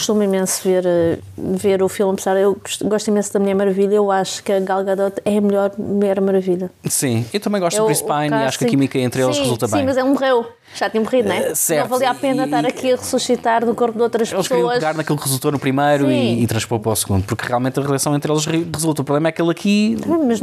Costumo 0.06 0.22
imenso 0.22 0.62
ver, 0.64 0.86
eh, 0.86 1.18
ver 1.36 1.82
o 1.82 1.90
filme, 1.90 2.14
apesar 2.14 2.38
eu 2.38 2.56
gosto 2.84 3.08
imenso 3.08 3.34
da 3.34 3.40
Mulher 3.40 3.56
Maravilha, 3.56 3.96
eu 3.96 4.12
acho 4.12 4.44
que 4.44 4.52
a 4.52 4.60
Gal 4.60 4.84
Gadot 4.84 5.20
é 5.26 5.38
a 5.38 5.42
melhor 5.42 5.72
Mulher 5.80 6.22
Maravilha. 6.22 6.70
Sim, 6.88 7.26
eu 7.34 7.40
também 7.40 7.60
gosto 7.60 7.78
eu, 7.78 7.84
do 7.84 7.88
Chris 7.88 8.04
Pine 8.04 8.30
e 8.30 8.46
acho 8.46 8.60
que 8.60 8.66
a 8.66 8.68
química 8.68 9.00
entre 9.00 9.24
eles 9.24 9.36
sim, 9.36 9.42
resulta 9.42 9.66
sim, 9.66 9.74
bem. 9.74 9.82
Sim, 9.82 9.86
mas 9.88 9.98
é 9.98 10.04
um 10.04 10.10
morreu. 10.10 10.46
Já 10.76 10.90
tinha 10.90 11.02
morrido, 11.02 11.30
não 11.30 11.36
é? 11.36 11.52
Uh, 11.52 11.56
certo. 11.56 11.84
Não 11.84 11.90
valia 11.90 12.12
a 12.12 12.16
pena 12.16 12.44
e... 12.44 12.46
estar 12.46 12.66
aqui 12.66 12.92
a 12.92 12.96
ressuscitar 12.98 13.66
do 13.66 13.74
corpo 13.74 13.98
de 13.98 14.04
outras 14.04 14.32
eles 14.32 14.44
pessoas. 14.44 14.60
Eles 14.60 14.66
queriam 14.66 14.80
pegar 14.80 14.94
naquilo 14.94 15.18
que 15.18 15.24
resultou 15.24 15.52
no 15.52 15.60
primeiro 15.60 16.12
e, 16.12 16.44
e, 16.44 16.48
transpor 16.48 16.80
para 16.80 16.92
o 16.92 16.96
segundo, 16.96 17.24
porque 17.24 17.48
realmente 17.48 17.80
a 17.80 17.84
relação 17.84 18.14
entre 18.16 18.32
eles 18.32 18.46
resulta. 18.46 19.02
O 19.02 19.06
problema 19.06 19.30
é 19.30 19.32
que 19.32 19.42
ele 19.42 19.52
aqui 19.52 19.98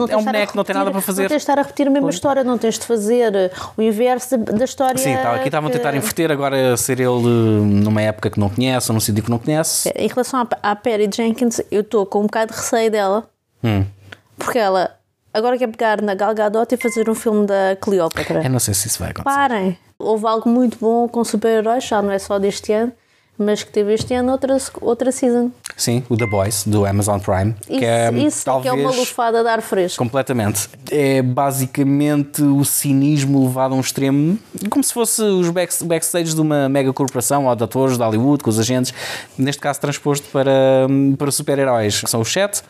é 0.09 0.17
um 0.17 0.25
boneco, 0.25 0.57
não 0.57 0.65
tem 0.65 0.75
nada 0.75 0.91
para 0.91 1.01
fazer. 1.01 1.23
Não 1.23 1.29
tens 1.29 1.37
de 1.37 1.43
estar 1.43 1.59
a 1.59 1.63
repetir 1.63 1.87
a 1.87 1.91
mesma 1.91 2.11
história, 2.11 2.43
não 2.43 2.57
tens 2.57 2.79
de 2.79 2.87
fazer 2.87 3.53
o 3.77 3.83
inverso 3.83 4.39
da 4.39 4.65
história. 4.65 4.97
Sim, 4.97 5.15
tá, 5.17 5.35
aqui 5.35 5.49
estavam 5.49 5.69
a 5.69 5.73
tentar 5.73 5.95
inverter, 5.95 6.31
agora 6.31 6.77
ser 6.77 6.99
ele 6.99 7.23
numa 7.23 8.01
época 8.01 8.31
que 8.31 8.41
não 8.41 8.49
conhece 8.49 8.91
ou 8.91 8.95
num 8.95 9.01
sítio 9.01 9.23
que 9.23 9.31
não 9.31 9.39
conhece. 9.39 9.52
Em 9.95 10.09
relação 10.09 10.41
à, 10.41 10.71
à 10.71 10.77
Perry 10.77 11.09
Jenkins, 11.13 11.61
eu 11.71 11.81
estou 11.83 12.07
com 12.07 12.21
um 12.21 12.23
bocado 12.23 12.53
de 12.53 12.59
receio 12.59 12.91
dela, 12.91 13.29
hum. 13.63 13.85
porque 14.37 14.59
ela 14.59 14.97
agora 15.33 15.57
quer 15.59 15.69
pegar 15.69 16.03
na 16.03 16.15
Gal 16.15 16.35
Gadot 16.35 16.75
e 16.75 16.79
fazer 16.79 17.09
um 17.09 17.15
filme 17.15 17.47
da 17.47 17.77
Cleópatra. 17.81 18.43
Eu 18.43 18.51
não 18.51 18.59
sei 18.59 18.75
se 18.75 18.89
isso 18.89 18.99
vai 18.99 19.11
acontecer. 19.11 19.35
Parem! 19.35 19.79
Houve 19.99 20.27
algo 20.27 20.49
muito 20.49 20.79
bom 20.79 21.09
com 21.09 21.25
super-heróis, 21.25 21.85
já 21.85 22.03
não 22.03 22.11
é 22.11 22.19
só 22.19 22.39
deste 22.39 22.73
ano, 22.73 22.93
mas 23.39 23.63
que 23.63 23.73
teve 23.73 23.95
este 23.95 24.15
ano 24.15 24.33
outra, 24.33 24.57
outra 24.81 25.11
season. 25.11 25.51
Sim, 25.77 26.05
o 26.09 26.17
The 26.17 26.27
Boys, 26.27 26.65
do 26.67 26.85
Amazon 26.85 27.19
Prime. 27.19 27.55
Isso, 27.69 27.79
que 27.79 27.85
é, 27.85 28.13
isso 28.13 28.45
talvez, 28.45 28.73
é 28.73 28.77
que 28.77 28.83
é 28.83 28.87
uma 28.87 28.95
lufada 28.95 29.43
de 29.43 29.49
ar 29.49 29.63
fresco. 29.63 29.99
Completamente. 29.99 30.69
É 30.91 31.23
basicamente 31.23 32.43
o 32.43 32.65
cinismo 32.65 33.47
levado 33.47 33.73
a 33.73 33.77
um 33.77 33.81
extremo, 33.81 34.39
como 34.71 34.85
se 34.85 34.93
fosse 34.93 35.23
os 35.23 35.49
back, 35.51 35.85
backstage 35.85 36.35
de 36.35 36.41
uma 36.41 36.69
mega 36.69 36.93
corporação, 36.93 37.47
ou 37.47 37.57
de 37.57 37.65
atores 37.65 37.97
de 37.97 38.05
Hollywood, 38.05 38.45
com 38.45 38.51
os 38.51 38.59
agentes, 38.59 38.93
neste 39.37 39.61
caso 39.61 39.81
transposto 39.81 40.29
para, 40.29 40.87
para 41.19 41.31
super-heróis, 41.31 42.01
que 42.01 42.11
são 42.11 42.21
os 42.21 42.33
sete 42.33 42.63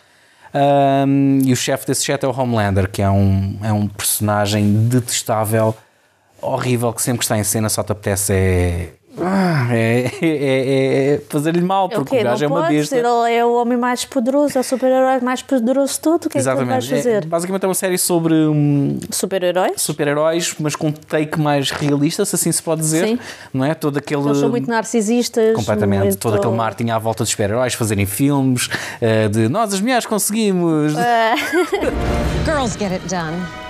Um, 0.55 1.39
e 1.45 1.53
o 1.53 1.57
chefe 1.57 1.87
desse 1.87 2.05
jet 2.05 2.23
é 2.23 2.29
o 2.29 2.39
Homelander, 2.39 2.91
que 2.91 3.01
é 3.01 3.09
um, 3.09 3.59
é 3.63 3.73
um 3.73 3.89
personagem 3.89 4.87
detestável, 4.87 5.75
horrível, 6.43 6.93
que 6.93 7.01
sempre 7.01 7.21
que 7.21 7.25
está 7.25 7.39
em 7.39 7.45
cena 7.45 7.71
só 7.71 7.83
te 7.83 7.93
apetece 7.93 8.33
é. 8.35 8.93
Ah, 9.21 9.69
É, 9.75 10.11
é, 10.23 11.15
é 11.15 11.21
fazer-lhe 11.29 11.61
mal, 11.61 11.89
É 11.91 11.95
porque 11.95 12.19
o 12.19 12.23
gajo 12.25 12.45
é 12.45 12.47
uma 12.49 12.63
pode 12.63 12.75
besta. 12.77 12.97
ser, 12.97 13.05
ele 13.05 13.35
é 13.35 13.45
o 13.45 13.55
homem 13.55 13.77
mais 13.79 14.05
poderoso, 14.05 14.57
é 14.57 14.61
o 14.61 14.65
super-herói 14.65 15.21
mais 15.21 15.43
poderoso 15.43 15.95
de 15.95 16.01
tudo. 16.01 16.27
O 16.27 16.31
que 16.31 16.39
é 16.39 16.41
que 16.41 16.49
tu 16.49 16.55
vais 16.55 16.85
Exatamente. 16.85 16.93
É, 16.95 16.97
fazer? 16.97 17.27
basicamente 17.27 17.65
é 17.65 17.69
uma 17.69 17.75
série 17.75 17.99
sobre 17.99 18.35
um, 18.35 18.99
Super-heróis? 19.11 19.81
super-heróis, 19.83 20.55
mas 20.59 20.75
com 20.77 20.89
um 20.89 20.93
take 20.93 21.39
mais 21.39 21.71
realista, 21.71 22.25
se 22.25 22.35
assim 22.35 22.51
se 22.53 22.63
pode 22.63 22.81
dizer. 22.81 23.07
Sim. 23.07 23.19
Não 23.53 23.65
é? 23.65 23.75
Todo 23.75 23.97
aquele. 23.99 24.23
Eles 24.23 24.39
são 24.39 24.49
muito 24.49 24.69
narcisistas. 24.69 25.55
Completamente, 25.55 26.03
muito- 26.05 26.19
todo 26.19 26.37
aquele 26.37 26.55
marketing 26.55 26.91
à 26.91 26.99
volta 26.99 27.23
dos 27.25 27.31
super-heróis, 27.31 27.75
fazerem 27.75 28.07
filmes 28.07 28.69
eh, 29.01 29.29
de 29.29 29.49
nós 29.49 29.73
as 29.75 29.81
mulheres 29.81 30.07
conseguimos. 30.07 30.97
É. 30.97 31.35
Girls 32.45 32.77
get 32.79 32.93
it 32.93 33.07
done. 33.09 33.62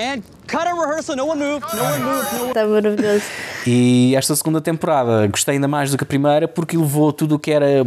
And 0.00 0.22
cut 0.46 0.66
a 0.66 0.72
rehearsal. 0.72 1.14
No 1.14 1.26
one 1.26 1.38
move. 1.38 1.60
No 1.76 1.82
one 1.84 1.98
move. 2.02 2.26
No 2.34 2.40
one. 2.40 2.48
Está 2.48 2.66
maravilhoso. 2.66 3.24
E 3.66 4.14
esta 4.16 4.34
segunda 4.34 4.58
temporada 4.58 5.26
gostei 5.26 5.56
ainda 5.56 5.68
mais 5.68 5.90
do 5.90 5.98
que 5.98 6.04
a 6.04 6.06
primeira 6.06 6.48
porque 6.48 6.74
levou 6.74 7.12
tudo 7.12 7.34
o 7.34 7.38
que 7.38 7.50
era 7.50 7.84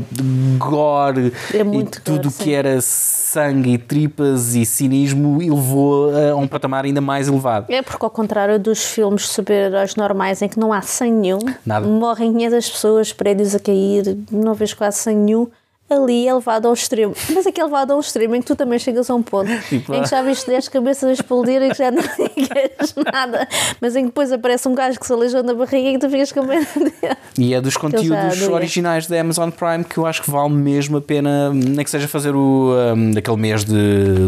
gore 0.59 1.33
É 1.51 1.57
e 1.61 1.83
tudo 2.03 2.29
o 2.29 2.31
que 2.31 2.43
sim. 2.43 2.51
era 2.51 2.79
sangue 2.81 3.73
e 3.73 3.77
tripas 3.79 4.53
e 4.53 4.63
cinismo 4.63 5.41
e 5.41 5.49
levou 5.49 6.11
a 6.15 6.35
um 6.35 6.47
patamar 6.47 6.85
ainda 6.85 7.01
mais 7.01 7.27
elevado. 7.27 7.65
É 7.73 7.81
porque, 7.81 8.05
ao 8.05 8.11
contrário 8.11 8.59
dos 8.59 8.85
filmes 8.85 9.23
de 9.23 9.29
super-heróis 9.29 9.95
normais 9.95 10.43
em 10.43 10.47
que 10.47 10.59
não 10.59 10.71
há 10.71 10.81
sangue 10.83 11.13
nenhum, 11.13 11.39
Nada. 11.65 11.87
morrem 11.87 12.31
500 12.31 12.69
pessoas, 12.69 13.11
prédios 13.11 13.55
a 13.55 13.59
cair, 13.59 14.15
não 14.31 14.53
vês 14.53 14.75
quase 14.75 14.99
sangue 14.99 15.17
nenhum. 15.21 15.47
Ali 15.93 16.27
é 16.27 16.33
levado 16.33 16.67
ao 16.67 16.73
extremo. 16.73 17.13
Mas 17.33 17.45
aqui 17.47 17.59
é 17.61 17.63
levado 17.63 17.91
ao 17.91 17.99
extremo 17.99 18.35
em 18.35 18.41
que 18.41 18.47
tu 18.47 18.55
também 18.55 18.79
chegas 18.79 19.09
a 19.09 19.15
um 19.15 19.21
ponto 19.21 19.49
Tipo, 19.69 19.93
em 19.93 20.01
que 20.01 20.09
já 20.09 20.21
viste 20.21 20.47
10 20.47 20.67
cabeças 20.69 21.09
a 21.09 21.13
explodir 21.13 21.61
e 21.61 21.69
que 21.69 21.77
já 21.77 21.91
não 21.91 22.01
digas 22.35 22.95
nada. 23.11 23.47
Mas 23.79 23.95
em 23.95 24.01
que 24.01 24.07
depois 24.07 24.31
aparece 24.31 24.67
um 24.67 24.75
gajo 24.75 24.99
que 24.99 25.05
se 25.05 25.13
aleijou 25.13 25.43
na 25.43 25.53
barriga 25.53 25.89
e 25.89 25.93
que 25.93 25.99
tu 25.99 26.09
ficas 26.09 26.31
com 26.31 26.43
medo 26.43 26.65
dele. 26.75 27.15
E 27.37 27.53
é 27.53 27.61
dos 27.61 27.77
conteúdos 27.77 28.39
doía. 28.39 28.51
originais 28.51 29.07
da 29.07 29.19
Amazon 29.19 29.49
Prime 29.49 29.83
que 29.83 29.97
eu 29.97 30.05
acho 30.05 30.21
que 30.21 30.29
vale 30.31 30.53
mesmo 30.53 30.97
a 30.97 31.01
pena, 31.01 31.51
nem 31.53 31.83
que 31.83 31.89
seja 31.89 32.07
fazer 32.07 32.35
o, 32.35 32.73
um, 32.95 33.17
aquele 33.17 33.37
mês 33.37 33.63
de, 33.63 33.73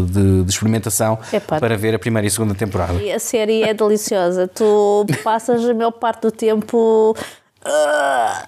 de- 0.06 0.42
de 0.44 0.50
experimentação 0.50 1.18
Epá. 1.32 1.58
para 1.60 1.76
ver 1.76 1.94
a 1.94 1.98
primeira 1.98 2.26
e 2.26 2.30
segunda 2.30 2.54
temporada. 2.54 2.94
E 3.02 3.12
a 3.12 3.18
série 3.18 3.62
é 3.62 3.72
deliciosa. 3.74 4.48
Tu 4.48 5.06
passas 5.24 5.64
a 5.68 5.74
maior 5.74 5.90
parte 5.92 6.22
do 6.22 6.30
tempo. 6.30 7.14
Ah, 7.66 8.44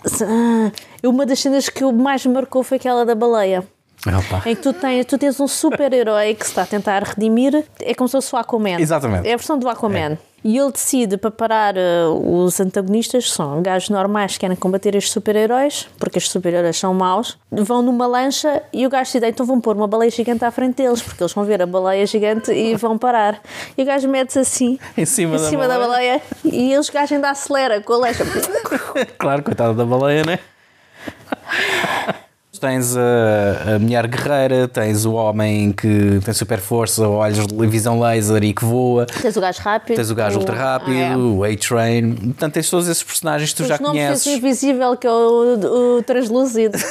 Uma 1.02 1.26
das 1.26 1.40
cenas 1.40 1.68
que 1.68 1.84
mais 1.92 2.25
me 2.25 2.32
marcou 2.32 2.62
foi 2.62 2.76
aquela 2.76 3.04
da 3.04 3.14
baleia. 3.14 3.66
Opa. 4.06 4.48
Em 4.48 4.54
que 4.54 4.62
tu 4.62 4.72
tens, 4.72 5.04
tu 5.06 5.18
tens 5.18 5.40
um 5.40 5.48
super-herói 5.48 6.34
que 6.34 6.44
se 6.44 6.50
está 6.52 6.62
a 6.62 6.66
tentar 6.66 7.02
redimir, 7.02 7.64
é 7.80 7.94
como 7.94 8.06
se 8.08 8.12
fosse 8.12 8.34
o 8.34 8.38
Aquaman. 8.38 8.78
Exatamente. 8.80 9.26
É 9.28 9.34
a 9.34 9.37
versão 9.37 9.58
do 9.58 9.68
Aquaman. 9.68 10.16
E 10.45 10.57
ele 10.57 10.71
decide 10.71 11.16
para 11.16 11.30
parar 11.30 11.75
uh, 11.76 12.42
os 12.45 12.61
antagonistas, 12.61 13.25
que 13.25 13.30
são 13.33 13.61
gajos 13.61 13.88
normais 13.90 14.35
que 14.35 14.40
querem 14.40 14.57
combater 14.57 14.95
estes 14.95 15.12
super-heróis, 15.12 15.88
porque 15.99 16.18
estes 16.18 16.33
super-heróis 16.33 16.76
são 16.76 16.95
maus, 16.95 17.37
vão 17.50 17.83
numa 17.83 18.07
lancha 18.07 18.62
e 18.73 18.87
o 18.87 18.88
gajo 18.88 19.04
decide, 19.12 19.26
então 19.26 19.45
vão 19.45 19.61
pôr 19.61 19.75
uma 19.76 19.88
baleia 19.88 20.11
gigante 20.11 20.45
à 20.45 20.50
frente 20.50 20.76
deles, 20.76 21.02
porque 21.02 21.23
eles 21.23 21.33
vão 21.33 21.45
ver 21.45 21.61
a 21.61 21.66
baleia 21.66 22.07
gigante 22.07 22.52
e 22.52 22.76
vão 22.76 22.97
parar. 22.97 23.40
E 23.76 23.83
o 23.83 23.85
gajo 23.85 24.09
mete-se 24.09 24.38
assim, 24.38 24.78
Em 24.97 25.04
cima 25.04 25.37
em 25.37 25.38
da 25.40 25.49
cima 25.49 25.66
da 25.68 25.78
baleia. 25.78 25.88
baleia, 26.18 26.23
e 26.45 26.73
eles 26.73 26.88
o 26.88 26.92
gajo 26.92 27.14
ainda 27.14 27.30
acelera 27.30 27.80
com 27.80 27.95
a 27.95 27.97
lancha. 27.97 28.25
Claro, 29.18 29.42
coitada 29.42 29.75
da 29.75 29.85
baleia, 29.85 30.25
né? 30.25 30.38
Tens 32.58 32.96
a, 32.96 33.74
a 33.76 33.78
mulher 33.78 34.06
guerreira, 34.06 34.66
tens 34.68 35.04
o 35.04 35.12
homem 35.12 35.72
que 35.72 36.20
tem 36.24 36.34
super 36.34 36.58
força, 36.58 37.06
olhos 37.08 37.46
de 37.46 37.66
visão 37.66 38.00
laser 38.00 38.42
e 38.42 38.52
que 38.52 38.64
voa, 38.64 39.06
Tens 39.06 39.36
o 39.36 39.40
gajo 39.40 39.60
rápido. 39.62 39.96
tens 39.96 40.10
o 40.10 40.14
gajo 40.14 40.38
ultra 40.38 40.54
rápido, 40.56 40.90
Ah, 40.96 41.12
é. 41.12 41.16
o 41.16 41.44
A-Train, 41.44 42.14
portanto 42.14 42.52
tens 42.54 42.68
todos 42.68 42.88
esses 42.88 43.02
personagens 43.02 43.50
que 43.50 43.56
tu 43.56 43.62
Os 43.62 43.68
já 43.68 43.78
conheces. 43.78 44.24
tens 44.24 44.34
o 44.34 44.36
invisível, 44.38 44.96
que 44.96 45.06
é 45.06 45.10
o, 45.10 45.96
o 45.98 46.02
translúcido. 46.02 46.76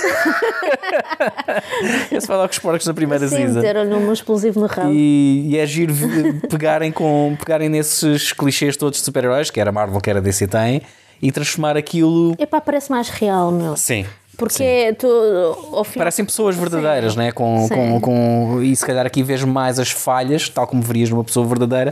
Esse 2.11 2.27
vai 2.27 2.37
lá 2.37 2.47
com 2.47 2.51
os 2.53 2.59
porcos 2.59 2.87
na 2.87 2.93
primeira 2.93 3.27
Sim, 3.27 3.35
season. 3.53 3.59
um 3.97 4.13
explosivo 4.13 4.59
no 4.59 4.67
rabo. 4.67 4.91
E, 4.91 5.49
e 5.49 5.57
é 5.57 5.65
giro 5.65 5.93
pegarem, 6.49 6.91
com, 6.91 7.35
pegarem 7.39 7.69
nesses 7.69 8.31
clichês 8.33 8.77
todos 8.77 8.99
de 8.99 9.05
super-heróis, 9.05 9.49
que 9.49 9.59
era 9.59 9.71
Marvel, 9.71 9.99
que 9.99 10.09
era 10.09 10.21
DC 10.21 10.47
tem, 10.47 10.81
e 11.21 11.31
transformar 11.31 11.75
aquilo. 11.77 12.35
Epá, 12.39 12.61
parece 12.61 12.89
mais 12.91 13.09
real, 13.09 13.51
meu. 13.51 13.75
Sim. 13.75 14.05
Porque 14.37 14.95
tu, 14.99 15.07
ao 15.73 15.83
fim, 15.83 15.97
Parecem 15.97 16.23
pessoas 16.23 16.55
verdadeiras, 16.55 17.15
né? 17.15 17.31
Com, 17.31 17.67
Sim. 17.67 17.73
com, 17.75 18.01
com, 18.01 18.61
e 18.61 18.75
se 18.75 18.85
calhar 18.85 19.03
aqui 19.05 19.23
vês 19.23 19.43
mais 19.43 19.79
as 19.79 19.89
falhas, 19.89 20.47
tal 20.47 20.67
como 20.67 20.81
verias 20.83 21.09
numa 21.09 21.23
pessoa 21.23 21.43
verdadeira, 21.45 21.91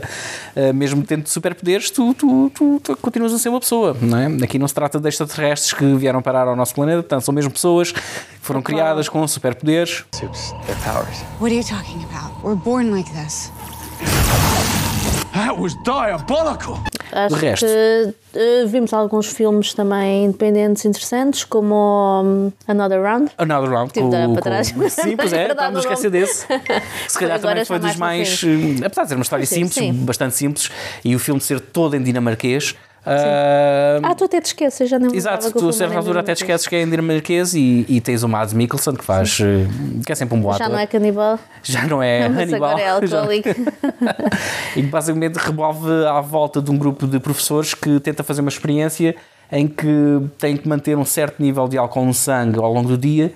eh, 0.54 0.72
mesmo 0.72 1.02
tendo 1.02 1.28
superpoderes, 1.28 1.90
tu, 1.90 2.14
tu, 2.14 2.48
tu, 2.54 2.80
tu 2.80 2.96
continuas 2.98 3.32
a 3.32 3.38
ser 3.38 3.48
uma 3.48 3.58
pessoa, 3.58 3.96
não 4.00 4.16
é? 4.16 4.26
Aqui 4.44 4.60
não 4.60 4.68
se 4.68 4.74
trata 4.74 5.00
de 5.00 5.08
extraterrestres 5.08 5.72
que 5.72 5.84
vieram 5.96 6.22
parar 6.22 6.46
ao 6.46 6.54
nosso 6.54 6.72
planeta, 6.72 7.02
portanto, 7.02 7.24
são 7.24 7.34
mesmo 7.34 7.50
pessoas 7.50 7.90
que 7.90 8.00
foram 8.40 8.62
criadas 8.62 9.08
com 9.08 9.26
superpoderes. 9.26 10.04
Suits. 10.14 10.52
Their 10.66 10.78
powers. 10.84 11.18
What 11.40 11.52
are 11.52 11.56
you 11.56 11.64
talking 11.64 12.04
about? 12.04 12.32
We're 12.44 12.54
born 12.54 12.92
like 12.94 13.10
this. 13.10 13.50
That 15.34 15.58
was 15.58 15.74
diabolical. 15.84 16.78
Acho 17.12 17.34
de 17.36 17.40
resto. 17.40 17.66
que 17.66 18.14
eh, 18.34 18.64
vimos 18.66 18.92
alguns 18.92 19.26
filmes 19.26 19.72
também 19.74 20.24
independentes 20.26 20.84
interessantes, 20.84 21.44
como 21.44 22.22
hum, 22.24 22.52
Another 22.68 23.02
Round. 23.02 23.30
Another 23.38 23.70
Round 23.70 23.92
Tive 23.92 24.04
com, 24.06 24.10
para 24.10 24.26
com- 24.28 24.40
trás. 24.40 24.68
Sim, 24.92 25.16
pois 25.16 25.32
é, 25.32 25.46
Verdade, 25.46 25.52
estamos 25.52 25.76
a 25.76 25.88
o 25.88 25.92
esquecer 25.92 26.10
desse. 26.10 26.46
Se 27.08 27.18
calhar 27.18 27.40
também 27.40 27.64
foi 27.64 27.78
dos 27.78 27.96
mais 27.96 28.42
mais. 28.42 28.42
eh, 28.82 28.86
Apesar 28.86 29.02
de 29.04 29.08
ser 29.10 29.14
uma 29.14 29.22
história 29.22 29.46
Sim, 29.46 29.54
simples, 29.66 29.74
sim. 29.74 29.92
bastante 30.04 30.34
simples, 30.36 30.70
e 31.04 31.14
o 31.14 31.18
filme 31.18 31.40
ser 31.40 31.60
todo 31.60 31.94
em 31.96 32.02
dinamarquês. 32.02 32.74
Ah, 33.06 34.00
Ah, 34.02 34.14
tu 34.14 34.24
até 34.24 34.40
te 34.40 34.46
esqueces, 34.46 34.88
já 34.90 34.98
me 34.98 35.14
Exato, 35.16 35.50
tu 35.52 35.68
a 35.68 35.72
certa 35.72 35.96
altura 35.96 36.20
até 36.20 36.34
te 36.34 36.42
esqueces 36.42 36.66
que 36.66 36.74
é 36.76 36.82
em 36.82 36.90
dinamarquês 36.90 37.54
e, 37.54 37.86
e 37.88 38.00
tens 38.00 38.22
o 38.22 38.28
Mads 38.28 38.52
Mikkelsen 38.52 38.94
que 38.94 39.04
faz, 39.04 39.38
eh, 39.40 39.66
que 40.04 40.12
é 40.12 40.14
sempre 40.14 40.36
um 40.36 40.40
boato. 40.40 40.58
Já 40.58 40.68
não 40.68 40.78
é 40.78 40.86
canibal, 40.86 41.38
Já 41.62 41.86
não 41.86 42.02
é 42.02 42.28
mas 42.28 42.52
agora 42.52 42.80
é. 42.82 42.88
alcoólico. 42.88 43.48
e 44.76 44.82
que 44.82 44.88
basicamente 44.88 45.36
revolve 45.36 45.90
à 46.06 46.20
volta 46.20 46.60
de 46.60 46.70
um 46.70 46.76
grupo 46.76 47.06
de 47.06 47.18
professores 47.20 47.74
que 47.74 48.00
tenta 48.00 48.22
fazer 48.22 48.40
uma 48.40 48.50
experiência 48.50 49.14
em 49.50 49.68
que 49.68 50.20
tem 50.38 50.56
que 50.56 50.68
manter 50.68 50.96
um 50.98 51.04
certo 51.04 51.40
nível 51.40 51.68
de 51.68 51.78
álcool 51.78 52.04
no 52.04 52.14
sangue 52.14 52.58
ao 52.58 52.72
longo 52.72 52.88
do 52.88 52.98
dia 52.98 53.32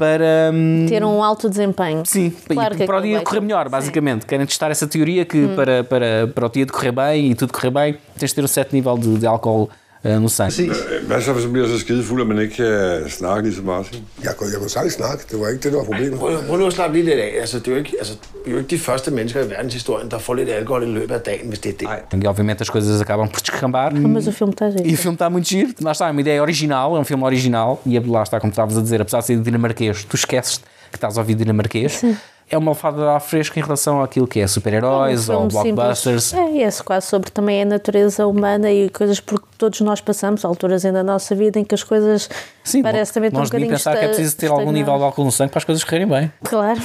para. 0.00 0.50
hum, 0.52 0.86
Ter 0.88 1.04
um 1.04 1.22
alto 1.22 1.48
desempenho. 1.50 2.02
Sim, 2.06 2.30
Claro 2.48 2.74
que 2.74 2.84
para 2.86 2.98
o 2.98 3.02
dia 3.02 3.20
correr 3.20 3.40
melhor, 3.40 3.66
sim. 3.66 3.70
basicamente. 3.70 4.24
Querem 4.26 4.46
testar 4.46 4.70
essa 4.70 4.86
teoria 4.86 5.24
que 5.26 5.36
Hum. 5.38 5.54
para, 5.54 5.84
para, 5.84 6.26
para 6.34 6.46
o 6.46 6.48
dia 6.48 6.64
decorrer 6.64 6.92
bem 6.92 7.30
e 7.30 7.34
tudo 7.34 7.52
correr 7.52 7.70
bem, 7.70 7.98
tens 8.18 8.30
de 8.30 8.34
ter 8.34 8.42
um 8.44 8.48
certo 8.48 8.72
nível 8.72 8.96
de, 8.96 9.18
de 9.18 9.26
álcool 9.26 9.68
eh, 10.04 10.20
no 10.20 10.28
sangue. 10.28 10.74
Hvad 11.06 11.22
så, 11.22 11.32
hvis 11.32 11.44
man 11.44 11.52
bliver 11.52 11.68
så 11.68 11.78
skidefuld, 11.78 12.20
at 12.20 12.26
man 12.26 12.38
ikke 12.38 12.54
kan 12.54 13.10
snakke 13.10 13.48
lige 13.48 13.56
så 13.56 13.62
meget? 13.62 13.86
Ikke? 13.92 14.06
Jeg 14.22 14.36
kunne, 14.36 14.48
jeg 14.52 14.58
kunne 14.58 14.70
sagtens 14.70 14.94
snakke. 14.94 15.24
Det 15.30 15.40
var 15.40 15.48
ikke 15.48 15.62
det, 15.62 15.72
der 15.72 15.78
var 15.78 15.84
problemet. 15.84 16.18
Prøv, 16.18 16.38
prøv 16.46 16.58
nu 16.58 16.66
at 16.66 16.72
slappe 16.72 16.96
lige 16.96 17.04
lidt 17.04 17.18
af. 17.18 17.32
Altså, 17.40 17.58
det 17.58 17.68
er 17.68 17.72
jo 17.72 17.78
ikke, 17.78 17.92
altså, 17.98 18.14
vi 18.44 18.50
er 18.50 18.52
jo 18.52 18.58
ikke 18.58 18.70
de 18.70 18.78
første 18.78 19.10
mennesker 19.10 19.44
i 19.44 19.50
verdenshistorien, 19.50 20.10
der 20.10 20.18
får 20.18 20.34
lidt 20.34 20.48
alkohol 20.48 20.82
i 20.82 20.86
løbet 20.86 21.14
af 21.14 21.20
dagen, 21.20 21.48
hvis 21.48 21.58
det 21.58 21.82
er 21.82 21.88
det. 22.12 22.24
E 22.24 22.28
obviamente 22.28 22.60
as 22.62 22.68
coisas 22.68 23.00
acabam 23.00 23.28
por 23.28 23.40
descambar. 23.40 23.90
Mas 23.90 24.26
o 24.26 24.32
filme 24.32 24.52
está 24.52 24.70
giro. 24.70 24.90
E 24.90 24.94
o 24.94 24.96
filme 24.96 25.14
está 25.14 25.28
muito 25.30 25.48
giro. 25.48 25.68
Lá 25.80 25.92
está, 25.92 26.08
é 26.08 26.10
uma 26.10 26.20
ideia 26.20 26.42
original, 26.42 26.96
é 26.96 27.00
um 27.00 27.04
filme 27.04 27.24
original. 27.24 27.82
E 27.86 27.98
lá 27.98 28.22
está, 28.22 28.40
como 28.40 28.50
estavas 28.50 28.76
a 28.78 28.82
dizer, 28.82 29.00
apesar 29.00 29.20
de 29.20 29.26
ser 29.26 29.40
dinamarquês, 29.40 30.04
tu 30.04 30.16
esqueces 30.16 30.60
que 30.90 30.96
estás 30.96 31.16
a 31.16 31.20
ouvir 31.20 31.34
dinamarquês. 31.34 32.02
É 32.50 32.58
uma 32.58 32.72
alfada 32.72 33.18
fresca 33.20 33.60
em 33.60 33.62
relação 33.62 34.02
àquilo 34.02 34.26
que 34.26 34.40
é 34.40 34.46
super-heróis 34.46 35.28
Um 35.28 35.34
ou 35.34 35.46
blockbusters. 35.46 36.24
simples. 36.24 36.60
É, 36.60 36.62
é 36.64 36.84
quase 36.84 37.06
sobre 37.06 37.30
também 37.30 37.62
a 37.62 37.64
natureza 37.64 38.26
humana 38.26 38.70
e 38.72 38.90
coisas 38.90 39.20
por 39.20 39.40
que 39.40 39.46
todos 39.56 39.80
nós 39.82 40.00
passamos, 40.00 40.44
alturas 40.44 40.84
ainda 40.84 40.98
da 41.04 41.12
nossa 41.12 41.32
vida 41.34 41.60
em 41.60 41.64
que 41.64 41.74
as 41.74 41.84
coisas 41.84 42.28
Sim, 42.64 42.82
parece 42.82 43.12
também 43.12 43.30
tão 43.30 43.40
um 43.40 43.44
bocadinho 43.44 43.70
pensar 43.70 43.96
que 43.96 44.04
é 44.04 44.08
preciso 44.08 44.36
ter 44.36 44.50
algum 44.50 44.72
nível 44.72 44.96
de 44.96 45.02
álcool 45.04 45.24
no 45.24 45.30
sangue 45.32 45.50
para 45.52 45.58
as 45.58 45.64
coisas 45.64 45.84
correrem 45.84 46.08
bem. 46.08 46.32
Claro. 46.44 46.80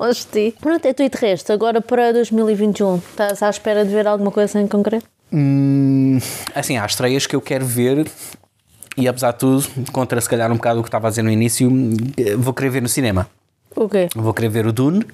Longe 0.00 0.20
de 0.32 0.50
ti. 0.50 0.56
Pronto, 0.60 0.84
é 0.84 0.92
tu 0.92 1.02
e 1.02 1.08
de 1.08 1.16
resto. 1.16 1.52
Agora 1.52 1.80
para 1.80 2.12
2021, 2.12 2.96
estás 2.96 3.42
à 3.42 3.50
espera 3.50 3.84
de 3.84 3.92
ver 3.92 4.06
alguma 4.08 4.30
coisa 4.32 4.60
em 4.60 4.66
concreto? 4.66 5.06
Hum, 5.32 6.18
assim, 6.54 6.76
há 6.78 6.86
estreias 6.86 7.26
que 7.26 7.36
eu 7.36 7.40
quero 7.40 7.64
ver 7.64 8.06
e 8.96 9.08
apesar 9.08 9.32
de 9.32 9.38
tudo, 9.38 9.66
contra 9.92 10.20
se 10.20 10.28
calhar 10.28 10.50
um 10.52 10.56
bocado 10.56 10.80
o 10.80 10.82
que 10.82 10.88
estava 10.88 11.08
a 11.08 11.10
dizer 11.10 11.22
no 11.22 11.30
início, 11.30 11.70
eh, 12.16 12.36
vou 12.36 12.52
querer 12.54 12.70
ver 12.70 12.82
no 12.82 12.88
cinema. 12.88 13.28
O 13.74 13.88
quê? 13.88 14.08
Vou 14.14 14.32
querer 14.32 14.48
ver 14.48 14.66
o 14.66 14.72
Dune, 14.72 15.04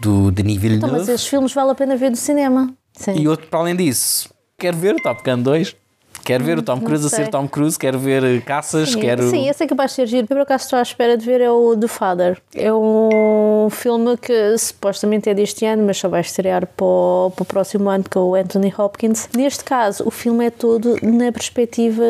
do 0.00 0.30
Denis 0.30 0.56
Então, 0.56 0.68
Villeneuve. 0.70 0.92
mas 0.98 1.08
esses 1.08 1.26
filmes 1.26 1.52
vale 1.52 1.70
a 1.70 1.74
pena 1.74 1.96
ver 1.96 2.10
no 2.10 2.16
cinema. 2.16 2.72
Sim. 2.92 3.14
E 3.16 3.26
outro, 3.28 3.46
para 3.48 3.60
além 3.60 3.74
disso, 3.76 4.28
quero 4.58 4.76
ver 4.76 4.94
o 4.94 5.02
Top 5.02 5.22
Gun 5.28 5.42
2. 5.42 5.76
Quero 6.24 6.42
ver 6.42 6.56
o 6.56 6.62
Tom 6.62 6.80
Cruise 6.80 7.04
a 7.06 7.10
ser 7.10 7.28
Tom 7.28 7.46
Cruise, 7.46 7.78
quero 7.78 7.98
ver 7.98 8.24
eh, 8.24 8.40
caças, 8.40 8.92
Sim, 8.92 9.00
quero. 9.00 9.28
sim, 9.28 9.46
esse 9.46 9.62
é 9.62 9.66
capaz 9.66 9.90
de 9.90 9.96
ser 9.96 10.06
giro. 10.06 10.26
Por 10.26 10.38
acaso, 10.38 10.64
estou 10.64 10.78
à 10.78 10.82
espera 10.82 11.18
de 11.18 11.26
ver 11.26 11.42
é 11.42 11.50
o 11.50 11.76
The 11.76 11.86
Father. 11.86 12.38
É 12.54 12.72
um 12.72 13.68
filme 13.70 14.16
que 14.16 14.56
supostamente 14.56 15.28
é 15.28 15.34
deste 15.34 15.66
ano, 15.66 15.84
mas 15.84 15.98
só 15.98 16.08
vai 16.08 16.22
estrear 16.22 16.66
para 16.66 16.86
o, 16.86 17.30
para 17.36 17.42
o 17.42 17.44
próximo 17.44 17.90
ano 17.90 18.04
com 18.10 18.20
o 18.20 18.34
Anthony 18.34 18.72
Hopkins. 18.78 19.28
Neste 19.36 19.64
caso, 19.64 20.02
o 20.06 20.10
filme 20.10 20.46
é 20.46 20.50
todo 20.50 20.96
na 21.02 21.30
perspectiva 21.30 22.02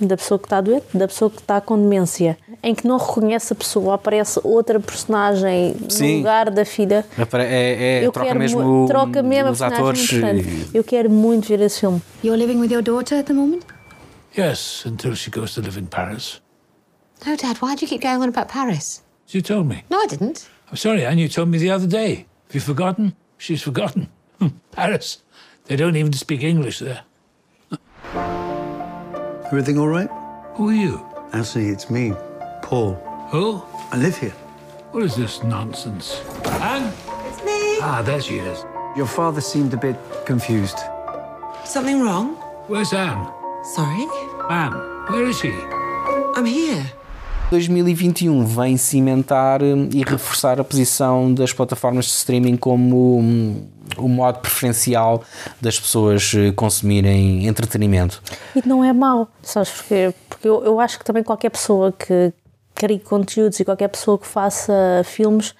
da 0.00 0.16
pessoa 0.16 0.38
que 0.38 0.46
está 0.46 0.60
doente, 0.60 0.86
da 0.94 1.06
pessoa 1.06 1.30
que 1.30 1.40
está 1.40 1.60
com 1.60 1.76
demência. 1.76 2.36
em 2.62 2.74
que 2.74 2.86
não 2.86 2.96
reconhece 2.96 3.52
a 3.52 3.56
pessoa, 3.56 3.94
aparece 3.94 4.40
outra 4.44 4.78
personagem 4.78 5.74
Sim. 5.88 6.12
no 6.12 6.18
lugar 6.18 6.50
da 6.50 6.64
filha. 6.64 7.04
É, 7.34 8.00
é, 8.00 8.06
eu 8.06 8.12
troca 8.12 8.28
quero 8.28 8.38
mesmo 8.38 8.86
troca 8.88 9.22
mesmo 9.22 9.48
a 9.48 9.52
os 9.52 9.62
atores. 9.62 10.08
Eu 10.72 10.84
quero 10.84 11.10
muito 11.10 11.48
ver 11.48 11.60
esse 11.60 11.80
filme. 11.80 12.00
You're 12.22 12.38
living 12.38 12.60
with 12.60 12.72
your 12.72 12.82
daughter 12.82 13.18
at 13.18 13.26
the 13.26 13.32
moment? 13.32 13.64
Yes, 14.36 14.84
until 14.86 15.14
she 15.14 15.30
goes 15.30 15.54
to 15.54 15.60
live 15.60 15.78
in 15.78 15.86
Paris. 15.86 16.40
No, 17.26 17.36
Dad, 17.36 17.56
why 17.60 17.74
do 17.74 17.84
you 17.84 17.88
keep 17.88 18.02
going 18.02 18.16
on 18.22 18.28
about 18.28 18.48
Paris? 18.48 19.02
You 19.28 19.42
told 19.42 19.66
me. 19.66 19.84
No, 19.90 19.98
I 19.98 20.06
didn't. 20.06 20.48
I'm 20.70 20.76
sorry, 20.76 21.04
Anne, 21.04 21.18
you 21.18 21.28
told 21.28 21.48
me 21.48 21.58
the 21.58 21.70
other 21.70 21.86
day. 21.86 22.26
Have 22.48 22.54
you 22.54 22.60
forgotten? 22.60 23.14
She's 23.38 23.62
forgotten. 23.62 24.08
Paris. 24.72 25.18
They 25.66 25.76
don't 25.76 25.96
even 25.96 26.12
speak 26.12 26.42
English 26.42 26.78
there. 26.80 27.02
Everything 29.52 29.76
all 29.76 29.88
right? 29.88 30.08
Who 30.54 30.70
are 30.70 30.72
you? 30.72 31.04
Actually, 31.34 31.68
it's 31.68 31.90
me, 31.90 32.14
Paul. 32.62 32.94
Who? 33.28 33.62
I 33.90 33.98
live 33.98 34.16
here. 34.16 34.32
What 34.92 35.02
is 35.02 35.14
this 35.14 35.42
nonsense? 35.42 36.22
Anne? 36.62 36.90
It's 37.28 37.44
me. 37.44 37.76
Ah, 37.82 38.00
there 38.02 38.18
she 38.22 38.38
is. 38.38 38.64
Your 38.96 39.04
father 39.06 39.42
seemed 39.42 39.74
a 39.74 39.76
bit 39.76 39.96
confused. 40.24 40.78
Something 41.66 42.00
wrong? 42.00 42.36
Where's 42.66 42.94
Anne? 42.94 43.28
Sorry? 43.74 44.08
Anne, 44.48 44.72
where 45.12 45.26
is 45.26 45.38
she? 45.38 45.52
I'm 46.34 46.46
here. 46.46 46.90
2021 47.50 48.46
vem 48.46 48.78
cimentar 48.78 49.62
hum, 49.62 49.90
e 49.92 50.02
reforçar 50.02 50.58
a 50.58 50.64
posição 50.64 51.34
das 51.34 51.52
plataformas 51.52 52.06
de 52.06 52.12
streaming 52.12 52.56
como 52.56 53.18
hum, 53.18 53.66
o 53.96 54.08
modo 54.08 54.40
preferencial 54.40 55.22
das 55.60 55.78
pessoas 55.78 56.32
eh, 56.34 56.52
consumirem 56.52 57.46
entretenimento. 57.46 58.22
E 58.54 58.66
não 58.66 58.84
é 58.84 58.92
mau, 58.92 59.28
sabes 59.42 59.70
porquê? 59.70 60.14
Porque 60.28 60.48
eu, 60.48 60.64
eu 60.64 60.80
acho 60.80 60.98
que 60.98 61.04
também 61.04 61.22
qualquer 61.22 61.50
pessoa 61.50 61.92
que 61.92 62.32
crie 62.74 62.98
conteúdos 62.98 63.60
e 63.60 63.64
qualquer 63.64 63.88
pessoa 63.88 64.18
que 64.18 64.26
faça 64.26 64.72
filmes, 65.04 65.54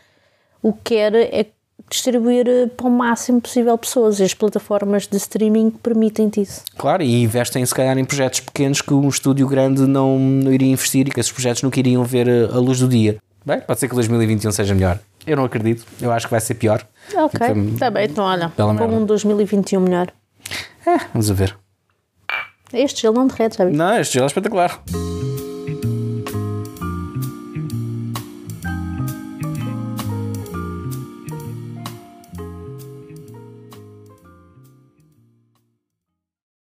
o 0.62 0.73
que 0.73 0.95
quer 0.95 1.15
é 1.15 1.47
distribuir 1.89 2.49
eh, 2.49 2.67
para 2.67 2.87
o 2.87 2.91
máximo 2.91 3.41
possível 3.41 3.77
pessoas 3.77 4.19
e 4.19 4.25
as 4.25 4.35
plataformas 4.35 5.07
de 5.07 5.17
streaming 5.17 5.71
permitem-te 5.71 6.41
isso. 6.41 6.62
Claro, 6.77 7.03
e 7.03 7.23
investem 7.23 7.65
se 7.65 7.75
calhar 7.75 7.97
em 7.99 8.05
projetos 8.05 8.41
pequenos 8.41 8.81
que 8.81 8.95
um 8.95 9.09
estúdio 9.09 9.47
grande 9.47 9.83
não, 9.83 10.19
não 10.19 10.53
iria 10.53 10.69
investir 10.69 11.07
e 11.07 11.11
que 11.11 11.21
esses 11.21 11.33
projetos 11.33 11.62
nunca 11.62 11.79
iriam 11.79 12.03
ver 12.05 12.29
eh, 12.29 12.45
a 12.45 12.59
luz 12.59 12.81
do 12.81 12.89
dia. 12.89 13.19
Bem, 13.45 13.61
pode 13.61 13.81
ser 13.81 13.89
que 13.89 13.95
2021 13.95 14.53
seja 14.53 14.75
melhor. 14.75 14.99
Eu 15.26 15.37
não 15.37 15.45
acredito, 15.45 15.87
eu 16.00 16.11
acho 16.11 16.26
que 16.26 16.31
vai 16.31 16.41
ser 16.41 16.55
pior. 16.55 16.87
Ok, 17.14 17.47
está 17.75 17.91
bem, 17.91 18.07
então 18.07 18.25
olha, 18.25 18.49
para 18.49 18.73
merda. 18.73 18.95
um 18.95 19.05
2021 19.07 19.81
melhor. 19.81 20.09
Vamos 21.12 21.31
a 21.31 21.35
ver. 21.35 21.57
Este 22.73 23.02
gelo 23.02 23.14
não 23.17 23.26
derrete, 23.26 23.59
já 23.59 23.64
vi. 23.64 23.73
Não, 23.76 23.99
este 23.99 24.14
gelo 24.14 24.25
é 24.25 24.26
espetacular. 24.26 24.83